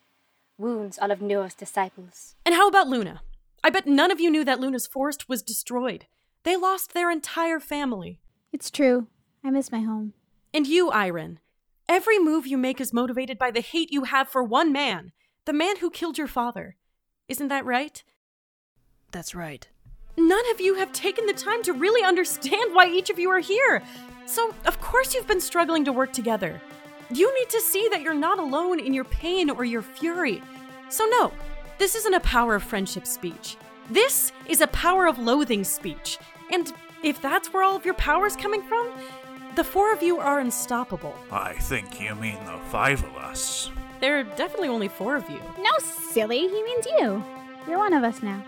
[0.59, 2.35] Wounds all of Noah's disciples.
[2.45, 3.23] And how about Luna?
[3.63, 6.07] I bet none of you knew that Luna's forest was destroyed.
[6.43, 8.19] They lost their entire family.
[8.53, 9.07] It's true.
[9.45, 10.13] I miss my home.
[10.53, 11.39] And you, Iren.
[11.89, 15.13] Every move you make is motivated by the hate you have for one man,
[15.45, 16.77] the man who killed your father.
[17.29, 18.03] Isn't that right?
[19.11, 19.69] That's right.
[20.17, 23.41] None of you have taken the time to really understand why each of you are
[23.41, 23.83] here.
[24.25, 26.61] So, of course, you've been struggling to work together.
[27.11, 30.43] You need to see that you're not alone in your pain or your fury.
[30.89, 31.33] So, no,
[31.77, 33.59] this isn't a power of friendship speech.
[33.91, 36.19] This is a power of loathing speech.
[36.51, 38.91] And if that's where all of your power's coming from,
[39.57, 41.15] the four of you are unstoppable.
[41.31, 43.71] I think you mean the five of us.
[44.01, 45.41] There are definitely only four of you.
[45.59, 46.41] No, silly.
[46.41, 47.25] He means you.
[47.67, 48.45] You're one of us now.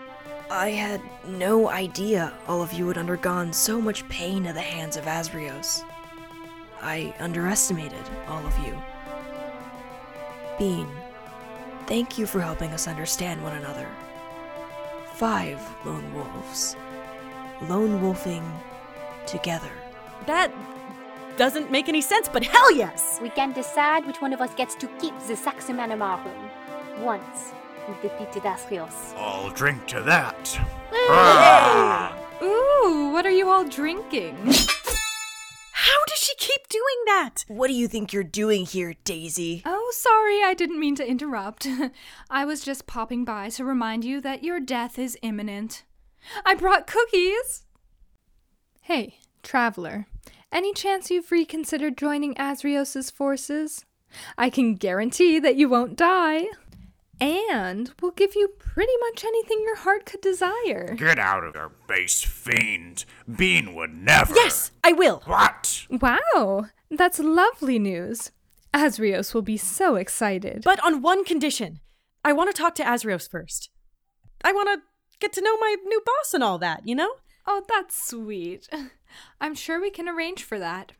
[0.49, 4.95] I had no idea all of you had undergone so much pain at the hands
[4.95, 5.83] of Azrios.
[6.81, 8.79] I underestimated all of you.
[10.57, 10.87] Bean,
[11.85, 13.87] thank you for helping us understand one another.
[15.15, 16.75] Five lone wolves.
[17.63, 18.43] Lone wolfing
[19.25, 19.71] together.
[20.27, 20.51] That
[21.37, 23.19] doesn't make any sense, but hell yes!
[23.21, 26.33] We can decide which one of us gets to keep the Saxum Animarum.
[26.99, 27.53] Once
[27.87, 29.15] we've defeated Azrios.
[29.15, 30.59] I'll drink to that.
[30.91, 32.17] Ah!
[32.41, 34.35] Ooh, what are you all drinking?
[35.71, 37.45] How does she keep doing that?
[37.47, 39.61] What do you think you're doing here, Daisy?
[39.63, 41.67] Oh, sorry, I didn't mean to interrupt.
[42.29, 45.83] I was just popping by to remind you that your death is imminent.
[46.43, 47.63] I brought cookies!
[48.81, 50.07] Hey, traveler,
[50.51, 53.85] any chance you've reconsidered joining Azrios' forces?
[54.37, 56.45] I can guarantee that you won't die.
[57.19, 60.93] And we'll give you pretty much anything your heart could desire.
[60.95, 63.05] Get out of our base, fiend.
[63.35, 64.35] Bean would never.
[64.35, 65.23] Yes, I will.
[65.25, 65.87] What?
[65.89, 68.31] Wow, that's lovely news.
[68.73, 70.61] Azrios will be so excited.
[70.63, 71.79] But on one condition.
[72.23, 73.69] I want to talk to Azrios first.
[74.43, 74.81] I want to
[75.19, 77.13] get to know my new boss and all that, you know?
[77.47, 78.67] Oh, that's sweet.
[79.39, 80.93] I'm sure we can arrange for that.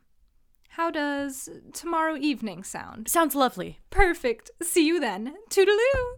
[0.70, 3.10] How does tomorrow evening sound?
[3.10, 3.80] Sounds lovely.
[3.90, 4.52] Perfect.
[4.62, 5.36] See you then.
[5.50, 6.18] Toodaloo.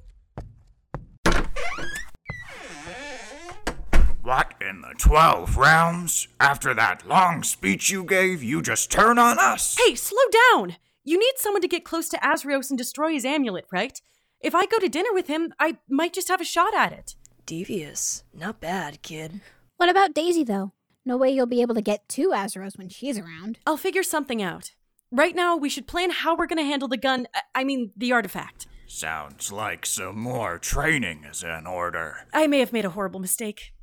[4.22, 6.28] What in the twelve realms?
[6.40, 9.78] After that long speech you gave, you just turn on us?
[9.84, 10.22] Hey, slow
[10.52, 10.76] down!
[11.04, 14.00] You need someone to get close to Azrios and destroy his amulet, right?
[14.42, 17.16] If I go to dinner with him, I might just have a shot at it.
[17.46, 18.24] Devious.
[18.34, 19.42] Not bad, kid.
[19.78, 20.74] What about Daisy, though?
[21.10, 23.58] No way you'll be able to get to Azrios when she's around.
[23.66, 24.76] I'll figure something out.
[25.12, 27.26] Right now, we should plan how we're gonna handle the gun.
[27.56, 28.68] I mean, the artifact.
[28.86, 32.28] Sounds like some more training is in order.
[32.32, 33.74] I may have made a horrible mistake.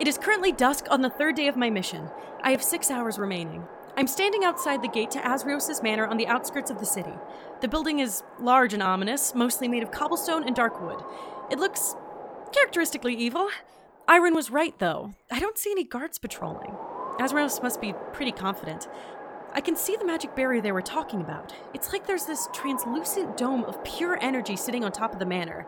[0.00, 2.10] It is currently dusk on the third day of my mission.
[2.42, 3.62] I have six hours remaining.
[3.96, 7.14] I'm standing outside the gate to Azrios' manor on the outskirts of the city.
[7.60, 11.00] The building is large and ominous, mostly made of cobblestone and dark wood.
[11.48, 11.94] It looks
[12.52, 13.48] characteristically evil.
[14.08, 15.14] Iren was right, though.
[15.30, 16.72] I don't see any guards patrolling.
[17.18, 18.88] Azrios must be pretty confident.
[19.54, 21.54] I can see the magic barrier they were talking about.
[21.74, 25.66] It's like there's this translucent dome of pure energy sitting on top of the manor.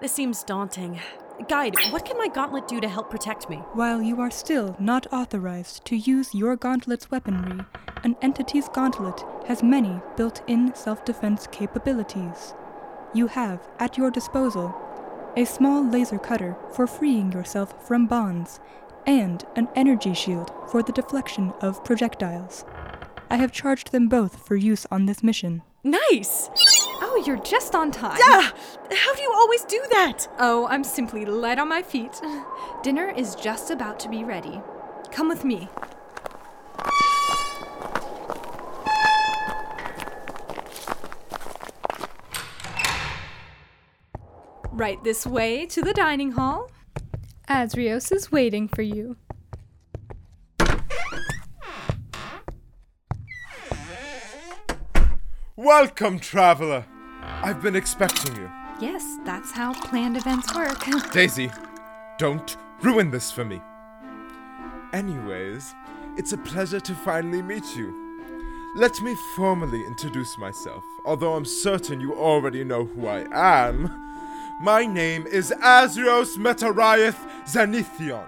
[0.00, 0.98] This seems daunting.
[1.48, 3.56] Guide, what can my gauntlet do to help protect me?
[3.72, 7.64] While you are still not authorized to use your gauntlet's weaponry,
[8.02, 12.54] an entity's gauntlet has many built in self defense capabilities.
[13.14, 14.74] You have, at your disposal,
[15.36, 18.60] a small laser cutter for freeing yourself from bonds,
[19.06, 22.64] and an energy shield for the deflection of projectiles.
[23.30, 25.62] I have charged them both for use on this mission.
[25.82, 26.50] Nice!
[27.02, 28.18] Oh, you're just on time.
[28.22, 28.52] Ah!
[28.92, 30.26] How do you always do that?
[30.38, 32.20] Oh, I'm simply light on my feet.
[32.82, 34.60] Dinner is just about to be ready.
[35.10, 35.68] Come with me.
[44.80, 46.70] Right this way to the dining hall.
[47.50, 49.18] Azrios is waiting for you.
[55.54, 56.86] Welcome, traveler.
[57.20, 58.50] I've been expecting you.
[58.80, 60.82] Yes, that's how planned events work.
[61.12, 61.50] Daisy,
[62.16, 63.60] don't ruin this for me.
[64.94, 65.74] Anyways,
[66.16, 67.94] it's a pleasure to finally meet you.
[68.76, 73.26] Let me formally introduce myself, although I'm certain you already know who I
[73.68, 74.09] am.
[74.60, 78.26] My name is Azrios Meteriath Zinethion,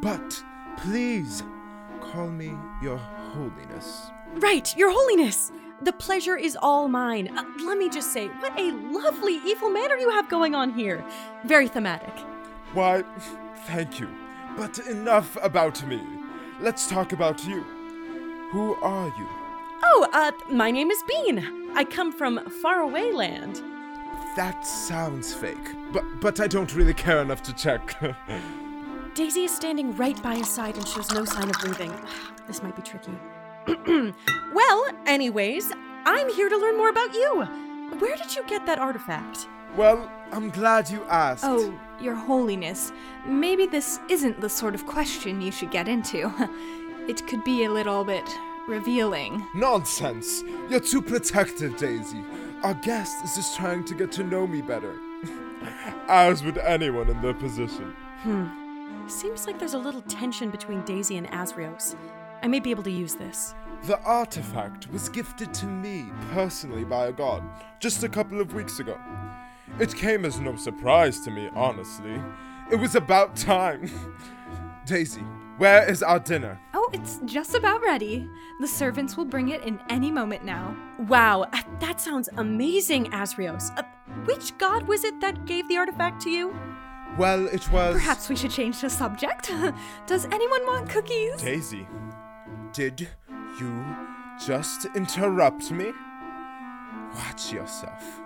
[0.00, 0.42] but
[0.76, 1.44] please
[2.00, 4.10] call me Your Holiness.
[4.34, 5.52] Right, Your Holiness!
[5.80, 7.38] The pleasure is all mine.
[7.38, 11.04] Uh, let me just say, what a lovely evil manner you have going on here.
[11.44, 12.18] Very thematic.
[12.74, 13.04] Why,
[13.68, 14.08] thank you.
[14.56, 16.02] But enough about me.
[16.58, 17.62] Let's talk about you.
[18.50, 19.28] Who are you?
[19.84, 21.70] Oh, uh, my name is Bean.
[21.76, 23.62] I come from faraway land.
[24.36, 27.96] That sounds fake, but but I don't really care enough to check.
[29.14, 31.92] Daisy is standing right by his side and shows no sign of moving.
[32.46, 33.12] This might be tricky.
[34.54, 35.72] well, anyways,
[36.04, 37.44] I'm here to learn more about you.
[38.00, 39.46] Where did you get that artifact?
[39.76, 41.44] well, I'm glad you asked.
[41.46, 42.92] Oh, Your Holiness,
[43.26, 46.32] maybe this isn't the sort of question you should get into.
[47.08, 48.28] It could be a little bit
[48.68, 49.44] revealing.
[49.54, 50.44] Nonsense!
[50.68, 52.22] You're too protective, Daisy.
[52.62, 54.94] Our guest is just trying to get to know me better.
[56.08, 57.94] As would anyone in their position.
[58.22, 59.08] Hmm.
[59.08, 61.96] Seems like there's a little tension between Daisy and Azrios.
[62.42, 63.54] I may be able to use this.
[63.84, 67.42] The artifact was gifted to me personally by a god
[67.80, 68.98] just a couple of weeks ago.
[69.78, 72.20] It came as no surprise to me, honestly.
[72.70, 73.90] It was about time.
[74.84, 75.24] Daisy,
[75.60, 76.58] where is our dinner?
[76.72, 78.26] Oh, it's just about ready.
[78.60, 80.74] The servants will bring it in any moment now.
[81.00, 83.70] Wow, uh, that sounds amazing, Azrios.
[83.78, 83.82] Uh,
[84.24, 86.56] which god was it that gave the artifact to you?
[87.18, 87.92] Well, it was.
[87.92, 89.52] Perhaps we should change the subject.
[90.06, 91.42] Does anyone want cookies?
[91.42, 91.86] Daisy,
[92.72, 93.06] did
[93.60, 93.84] you
[94.46, 95.92] just interrupt me?
[97.14, 98.22] Watch yourself.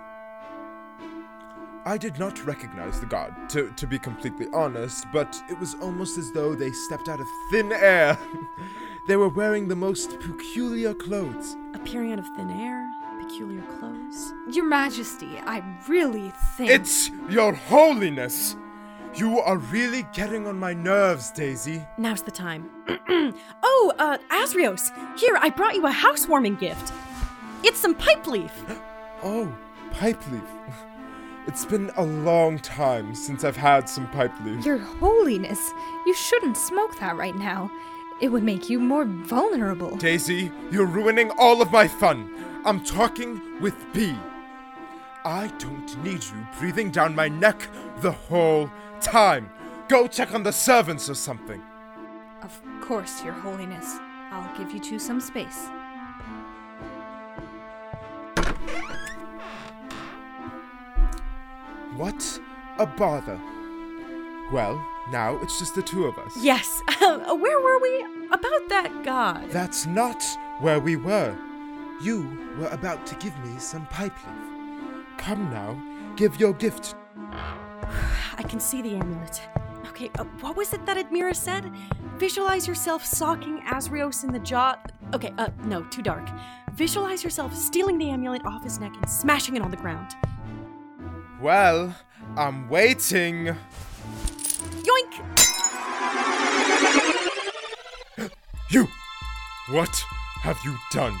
[1.87, 6.17] I did not recognize the god, to, to be completely honest, but it was almost
[6.17, 8.17] as though they stepped out of thin air.
[9.07, 11.55] they were wearing the most peculiar clothes.
[11.75, 12.89] Appearing out of thin air,
[13.21, 14.33] peculiar clothes.
[14.51, 16.71] Your Majesty, I really think.
[16.71, 18.55] It's your holiness!
[19.13, 21.85] You are really getting on my nerves, Daisy.
[21.99, 22.67] Now's the time.
[23.63, 26.91] oh, uh, Azrios, here, I brought you a housewarming gift.
[27.63, 28.51] It's some pipe leaf.
[29.23, 29.51] Oh,
[29.91, 30.43] pipe leaf.
[31.47, 34.65] It's been a long time since I've had some pipe leaf.
[34.65, 35.71] Your Holiness,
[36.07, 37.69] you shouldn't smoke that right now.
[38.19, 39.95] It would make you more vulnerable.
[39.95, 42.33] Daisy, you're ruining all of my fun.
[42.65, 44.15] I'm talking with B.
[45.23, 47.67] I don't need you breathing down my neck
[48.01, 49.49] the whole time.
[49.87, 51.61] Go check on the servants or something.
[52.41, 53.97] Of course, Your Holiness.
[54.31, 55.67] I'll give you two some space.
[61.97, 62.39] What
[62.77, 63.39] a bother.
[64.51, 66.35] Well, now it's just the two of us.
[66.41, 68.05] Yes, uh, where were we?
[68.31, 69.49] About that god.
[69.49, 70.21] That's not
[70.59, 71.35] where we were.
[72.01, 75.17] You were about to give me some pipe leaf.
[75.17, 75.81] Come now,
[76.17, 76.95] give your gift.
[78.37, 79.41] I can see the amulet.
[79.89, 81.71] Okay, uh, what was it that Admira said?
[82.17, 84.77] Visualize yourself socking Azrios in the jaw.
[85.13, 86.27] Okay, uh, no, too dark.
[86.73, 90.13] Visualize yourself stealing the amulet off his neck and smashing it on the ground.
[91.45, 91.95] Well,
[92.37, 93.55] I'm waiting.
[94.81, 95.13] Yoink!
[98.71, 98.87] You!
[99.69, 99.95] What
[100.41, 101.15] have you done?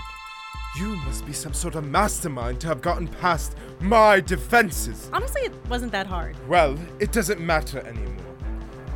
[0.79, 5.11] You must be some sort of mastermind to have gotten past my defenses.
[5.13, 6.35] Honestly, it wasn't that hard.
[6.49, 8.25] Well, it doesn't matter anymore.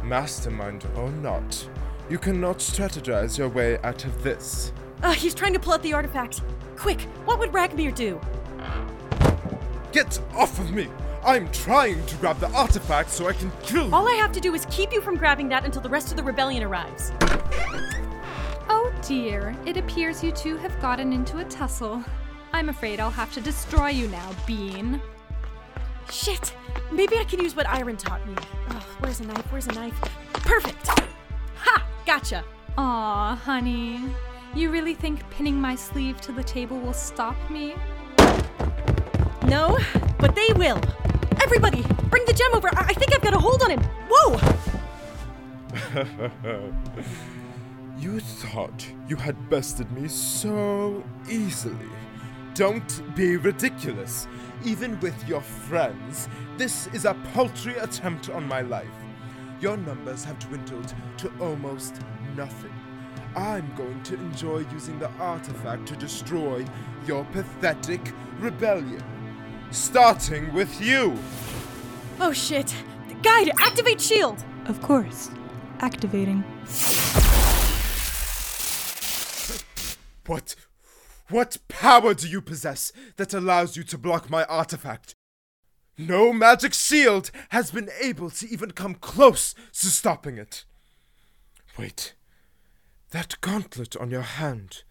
[0.03, 1.69] Mastermind or not,
[2.09, 4.73] you cannot strategize your way out of this.
[5.03, 6.41] Uh, he's trying to pull out the artifact.
[6.75, 8.19] Quick, what would Ragmyr do?
[9.91, 10.87] Get off of me!
[11.23, 13.93] I'm trying to grab the artifact so I can kill you.
[13.93, 16.17] All I have to do is keep you from grabbing that until the rest of
[16.17, 17.11] the rebellion arrives.
[18.69, 22.03] Oh dear, it appears you two have gotten into a tussle.
[22.53, 25.01] I'm afraid I'll have to destroy you now, Bean.
[26.11, 26.55] Shit!
[26.91, 28.35] Maybe I can use what Iren taught me.
[28.69, 29.51] Ugh, where's a knife?
[29.51, 29.99] Where's a knife?
[30.33, 30.87] Perfect!
[31.57, 31.85] Ha!
[32.05, 32.43] Gotcha!
[32.77, 33.99] Aw, honey.
[34.55, 37.75] You really think pinning my sleeve to the table will stop me?
[39.45, 39.77] No,
[40.19, 40.79] but they will.
[41.41, 42.67] Everybody, bring the gem over.
[42.67, 43.81] I, I think I've got a hold on him.
[44.09, 44.39] Whoa!
[47.97, 51.89] you thought you had bested me so easily.
[52.53, 54.27] Don't be ridiculous.
[54.65, 58.87] Even with your friends, this is a paltry attempt on my life.
[59.61, 62.01] Your numbers have dwindled to almost
[62.35, 62.73] nothing.
[63.35, 66.65] I'm going to enjoy using the artifact to destroy
[67.05, 69.03] your pathetic rebellion.
[69.71, 71.17] Starting with you!
[72.19, 72.73] Oh shit.
[73.21, 74.43] Guide, activate shield!
[74.65, 75.29] Of course.
[75.79, 76.43] Activating.
[80.25, 80.55] What.
[81.29, 85.13] What power do you possess that allows you to block my artifact?
[85.97, 90.65] No magic shield has been able to even come close to stopping it.
[91.77, 92.13] Wait.
[93.11, 94.83] That gauntlet on your hand.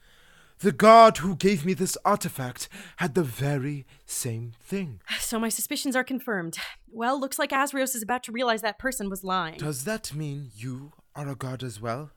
[0.61, 5.01] The god who gave me this artifact had the very same thing.
[5.21, 6.59] So my suspicions are confirmed.
[6.91, 9.59] Well, looks like Azrios is about to realize that person was lying.
[9.59, 12.11] Does that mean you are a god as well?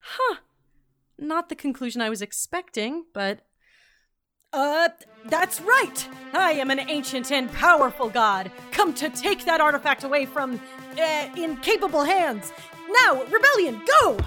[0.00, 0.36] Huh.
[1.18, 3.40] Not the conclusion I was expecting, but.
[4.54, 4.88] Uh,
[5.26, 6.08] that's right!
[6.34, 10.60] I am an ancient and powerful god, come to take that artifact away from,
[10.98, 12.52] uh, incapable hands.
[13.04, 14.18] Now, Rebellion, go!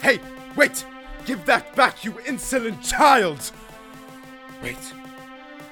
[0.00, 0.20] Hey,
[0.54, 0.84] wait!
[1.24, 3.52] Give that back, you insolent child!
[4.62, 4.76] Wait,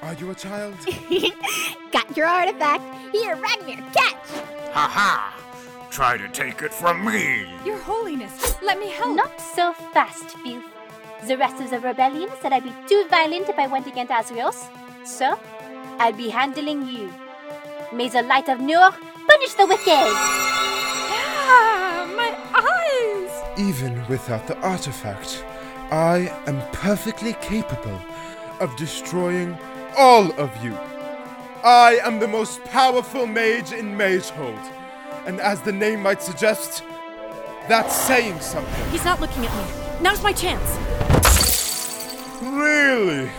[0.01, 0.75] are you a child?
[1.91, 2.83] Got your artifact.
[3.11, 4.29] Here, Ragmyr, catch!
[4.71, 5.87] Ha ha!
[5.91, 7.45] Try to take it from me!
[7.65, 9.15] Your Holiness, let me help.
[9.15, 10.63] Not so fast, Filth.
[11.27, 14.67] The rest of the rebellion said I'd be too violent if I went against Azrios.
[15.05, 15.37] So,
[15.99, 17.13] I'll be handling you.
[17.91, 18.91] May the light of Nur
[19.27, 20.15] punish the wicked!
[21.13, 21.90] Ah!
[23.61, 23.81] My eyes!
[23.81, 25.43] Even without the artifact,
[25.91, 27.99] I am perfectly capable
[28.59, 29.57] of destroying
[29.97, 30.75] all of you.
[31.63, 34.71] I am the most powerful mage in Magehold,
[35.25, 36.83] and as the name might suggest,
[37.67, 38.89] that's saying something.
[38.91, 39.63] He's not looking at me.
[40.01, 40.77] Now's my chance.
[42.41, 43.29] Really?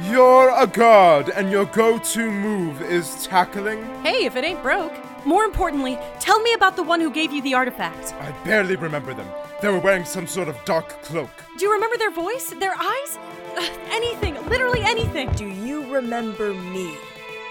[0.00, 3.84] You're a god, and your go to move is tackling?
[4.02, 4.92] Hey, if it ain't broke.
[5.24, 8.14] More importantly, tell me about the one who gave you the artifact.
[8.20, 9.28] I barely remember them.
[9.60, 11.30] They were wearing some sort of dark cloak.
[11.58, 12.50] Do you remember their voice?
[12.58, 13.18] Their eyes?
[13.56, 15.30] Ugh, anything, literally anything.
[15.32, 16.96] Do you remember me,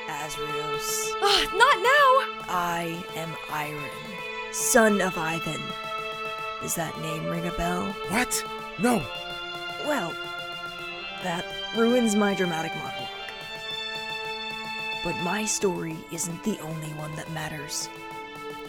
[0.08, 1.12] Azrios?
[1.22, 2.08] Ugh, not now!
[2.50, 5.62] I am Iren, son of Ivan.
[6.62, 7.86] Does that name ring a bell?
[8.10, 8.44] What?
[8.80, 9.04] No.
[9.86, 10.14] Well,
[11.24, 11.46] that
[11.76, 13.17] ruins my dramatic monologue.
[15.08, 17.88] But my story isn't the only one that matters.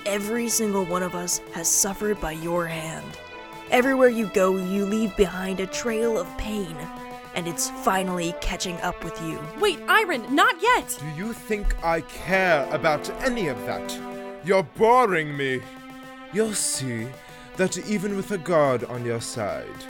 [0.06, 3.18] Every single one of us has suffered by your hand.
[3.72, 6.76] Everywhere you go, you leave behind a trail of pain,
[7.34, 9.40] and it's finally catching up with you.
[9.58, 10.96] Wait, Iren, not yet!
[11.00, 13.98] Do you think I care about any of that?
[14.44, 15.60] You're boring me.
[16.32, 17.08] You'll see
[17.56, 19.84] that even with a god on your side,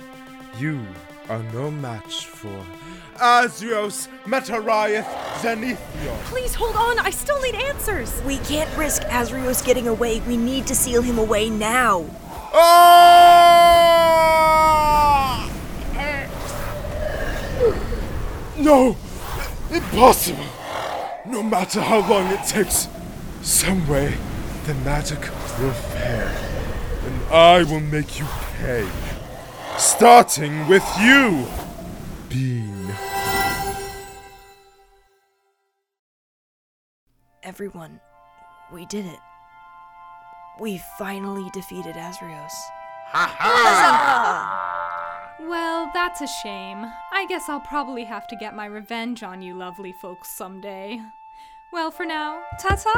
[0.59, 0.81] you
[1.29, 2.65] are no match for
[3.17, 5.05] Azrios Meteriath
[5.41, 6.17] Zinethion.
[6.25, 8.23] Please hold on, I still need answers!
[8.23, 10.21] We can't risk Azrios getting away.
[10.21, 12.07] We need to seal him away now.
[12.55, 13.09] Ah!
[18.57, 18.97] No!
[19.71, 20.45] Impossible!
[21.27, 22.89] No matter how long it takes,
[23.43, 24.15] some way
[24.67, 25.21] the magic
[25.59, 26.31] will fail.
[27.07, 28.27] And I will make you
[28.59, 28.89] pay.
[29.79, 31.47] Starting with you,
[32.29, 32.93] Bean.
[37.45, 38.01] Everyone,
[38.73, 39.21] we did it.
[40.61, 42.51] We finally defeated Azrios.
[43.11, 44.67] Ha ha!
[45.41, 46.85] Well, that's a shame.
[47.13, 51.01] I guess I'll probably have to get my revenge on you lovely folks someday.
[51.73, 52.93] Well, for now, ta ta!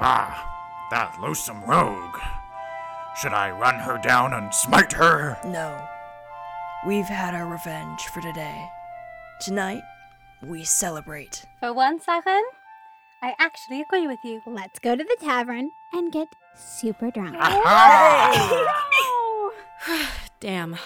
[0.00, 2.18] Ah, that loathsome rogue.
[3.20, 5.36] Should I run her down and smite her?
[5.44, 5.84] No.
[6.86, 8.68] We've had our revenge for today.
[9.40, 9.82] Tonight,
[10.40, 11.44] we celebrate.
[11.58, 12.42] For once, Iren,
[13.20, 14.40] I actually agree with you.
[14.46, 17.34] Let's go to the tavern and get super drunk.
[20.38, 20.76] Damn.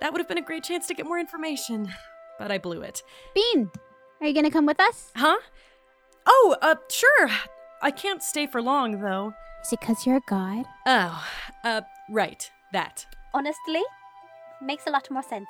[0.00, 1.92] That would have been a great chance to get more information,
[2.40, 3.04] but I blew it.
[3.32, 3.70] Bean,
[4.20, 5.12] are you gonna come with us?
[5.14, 5.38] Huh?
[6.26, 7.30] Oh, uh, sure.
[7.80, 9.34] I can't stay for long, though.
[9.62, 10.64] Is it because you're a god?
[10.86, 11.24] Oh,
[11.64, 12.50] uh, right.
[12.72, 13.06] That.
[13.34, 13.82] Honestly,
[14.62, 15.48] makes a lot more sense.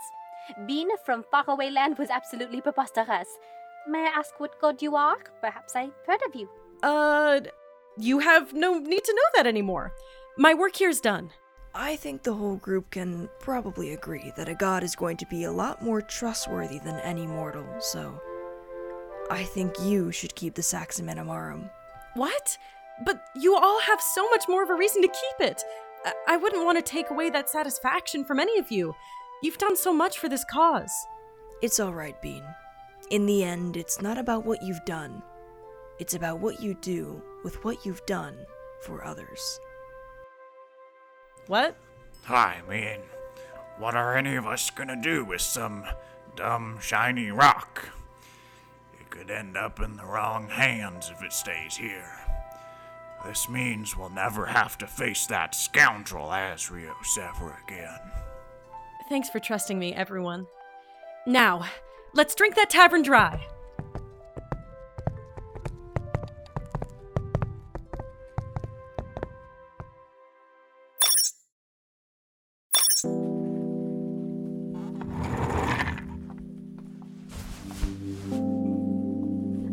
[0.66, 3.28] Being from faraway land was absolutely preposterous.
[3.88, 5.18] May I ask what god you are?
[5.40, 6.48] Perhaps I've heard of you.
[6.82, 7.40] Uh,
[7.98, 9.92] you have no need to know that anymore.
[10.38, 11.30] My work here's done.
[11.74, 15.44] I think the whole group can probably agree that a god is going to be
[15.44, 18.20] a lot more trustworthy than any mortal, so.
[19.30, 21.70] I think you should keep the Saxum Animarum.
[22.14, 22.58] What?
[23.04, 25.62] But you all have so much more of a reason to keep it.
[26.04, 28.94] I, I wouldn't want to take away that satisfaction from any of you.
[29.42, 30.92] You've done so much for this cause.
[31.62, 32.44] It's alright, Bean.
[33.10, 35.22] In the end, it's not about what you've done,
[35.98, 38.36] it's about what you do with what you've done
[38.80, 39.60] for others.
[41.46, 41.76] What?
[42.28, 43.00] I mean,
[43.78, 45.84] what are any of us gonna do with some
[46.36, 47.88] dumb, shiny rock?
[49.00, 52.19] It could end up in the wrong hands if it stays here.
[53.24, 57.98] This means we'll never have to face that scoundrel Azrios ever again.
[59.08, 60.46] Thanks for trusting me, everyone.
[61.26, 61.64] Now,
[62.14, 63.46] let's drink that tavern dry.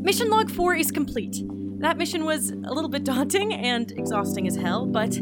[0.02, 1.44] Mission log 4 is complete.
[1.80, 5.18] That mission was a little bit daunting and exhausting as hell, but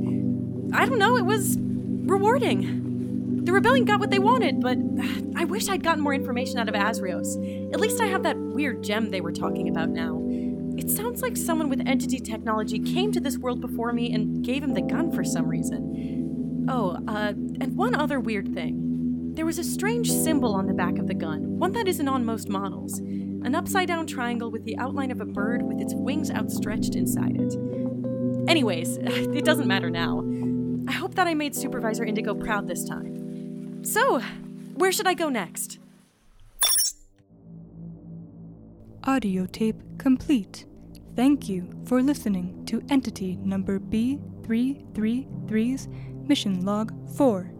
[0.73, 3.43] I don't know, it was rewarding.
[3.45, 4.77] The rebellion got what they wanted, but
[5.35, 7.73] I wish I'd gotten more information out of Azrios.
[7.73, 10.21] At least I have that weird gem they were talking about now.
[10.77, 14.63] It sounds like someone with entity technology came to this world before me and gave
[14.63, 16.65] him the gun for some reason.
[16.67, 19.33] Oh, uh, and one other weird thing.
[19.35, 22.25] There was a strange symbol on the back of the gun, one that isn't on
[22.25, 22.99] most models.
[23.45, 27.39] An upside down triangle with the outline of a bird with its wings outstretched inside
[27.39, 27.53] it.
[28.49, 30.25] Anyways, it doesn't matter now.
[30.87, 33.85] I hope that I made Supervisor Indigo proud this time.
[33.85, 34.19] So,
[34.73, 35.77] where should I go next?
[39.03, 40.65] Audio tape complete.
[41.15, 45.87] Thank you for listening to Entity Number B333's
[46.27, 47.51] Mission Log 4.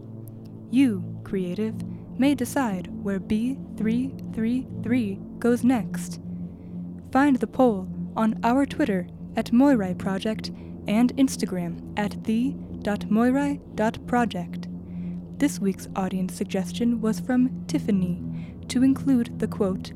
[0.71, 1.75] You, creative,
[2.18, 6.20] may decide where B333 goes next.
[7.11, 10.51] Find the poll on our Twitter at Moirai Project
[10.88, 14.68] and Instagram at the.moirai.project.
[15.38, 18.24] This week's audience suggestion was from Tiffany
[18.70, 19.91] to include the quote,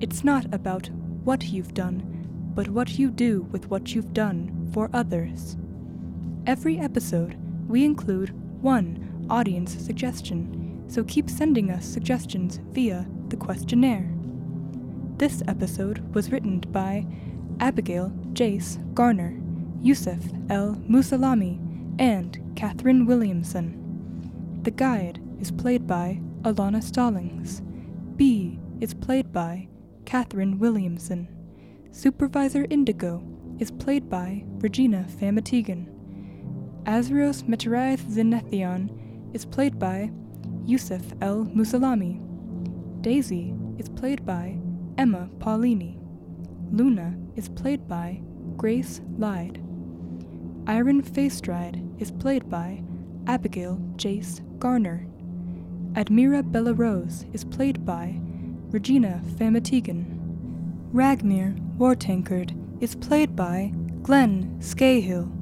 [0.00, 0.90] It's not about
[1.24, 2.02] what you've done,
[2.54, 5.56] but what you do with what you've done for others.
[6.46, 7.36] Every episode,
[7.68, 8.30] we include
[8.62, 10.59] one audience suggestion,
[10.90, 14.10] so keep sending us suggestions via the questionnaire.
[15.18, 17.06] This episode was written by
[17.60, 19.40] Abigail Jayce Garner,
[19.80, 21.60] Youssef El Mosalami,
[22.00, 24.60] and Katherine Williamson.
[24.62, 27.62] The guide is played by Alana Stallings.
[28.16, 29.68] B is played by
[30.06, 31.28] Katherine Williamson.
[31.92, 33.22] Supervisor Indigo
[33.60, 35.86] is played by Regina Famatigan.
[36.84, 40.10] Azrios Meteriath Zinethion is played by
[40.66, 42.20] Youssef El Mosalami.
[43.02, 44.58] Daisy is played by
[44.98, 45.98] Emma Paulini.
[46.70, 48.20] Luna is played by
[48.56, 49.60] Grace Lyde.
[50.64, 52.82] Iren Faestride is played by
[53.26, 55.06] Abigail Jayce Garner.
[55.92, 58.20] Admira Bellarose is played by
[58.70, 60.04] Regina Famatigan.
[60.92, 65.39] Ragmir War Tankard is played by Glen Skahill.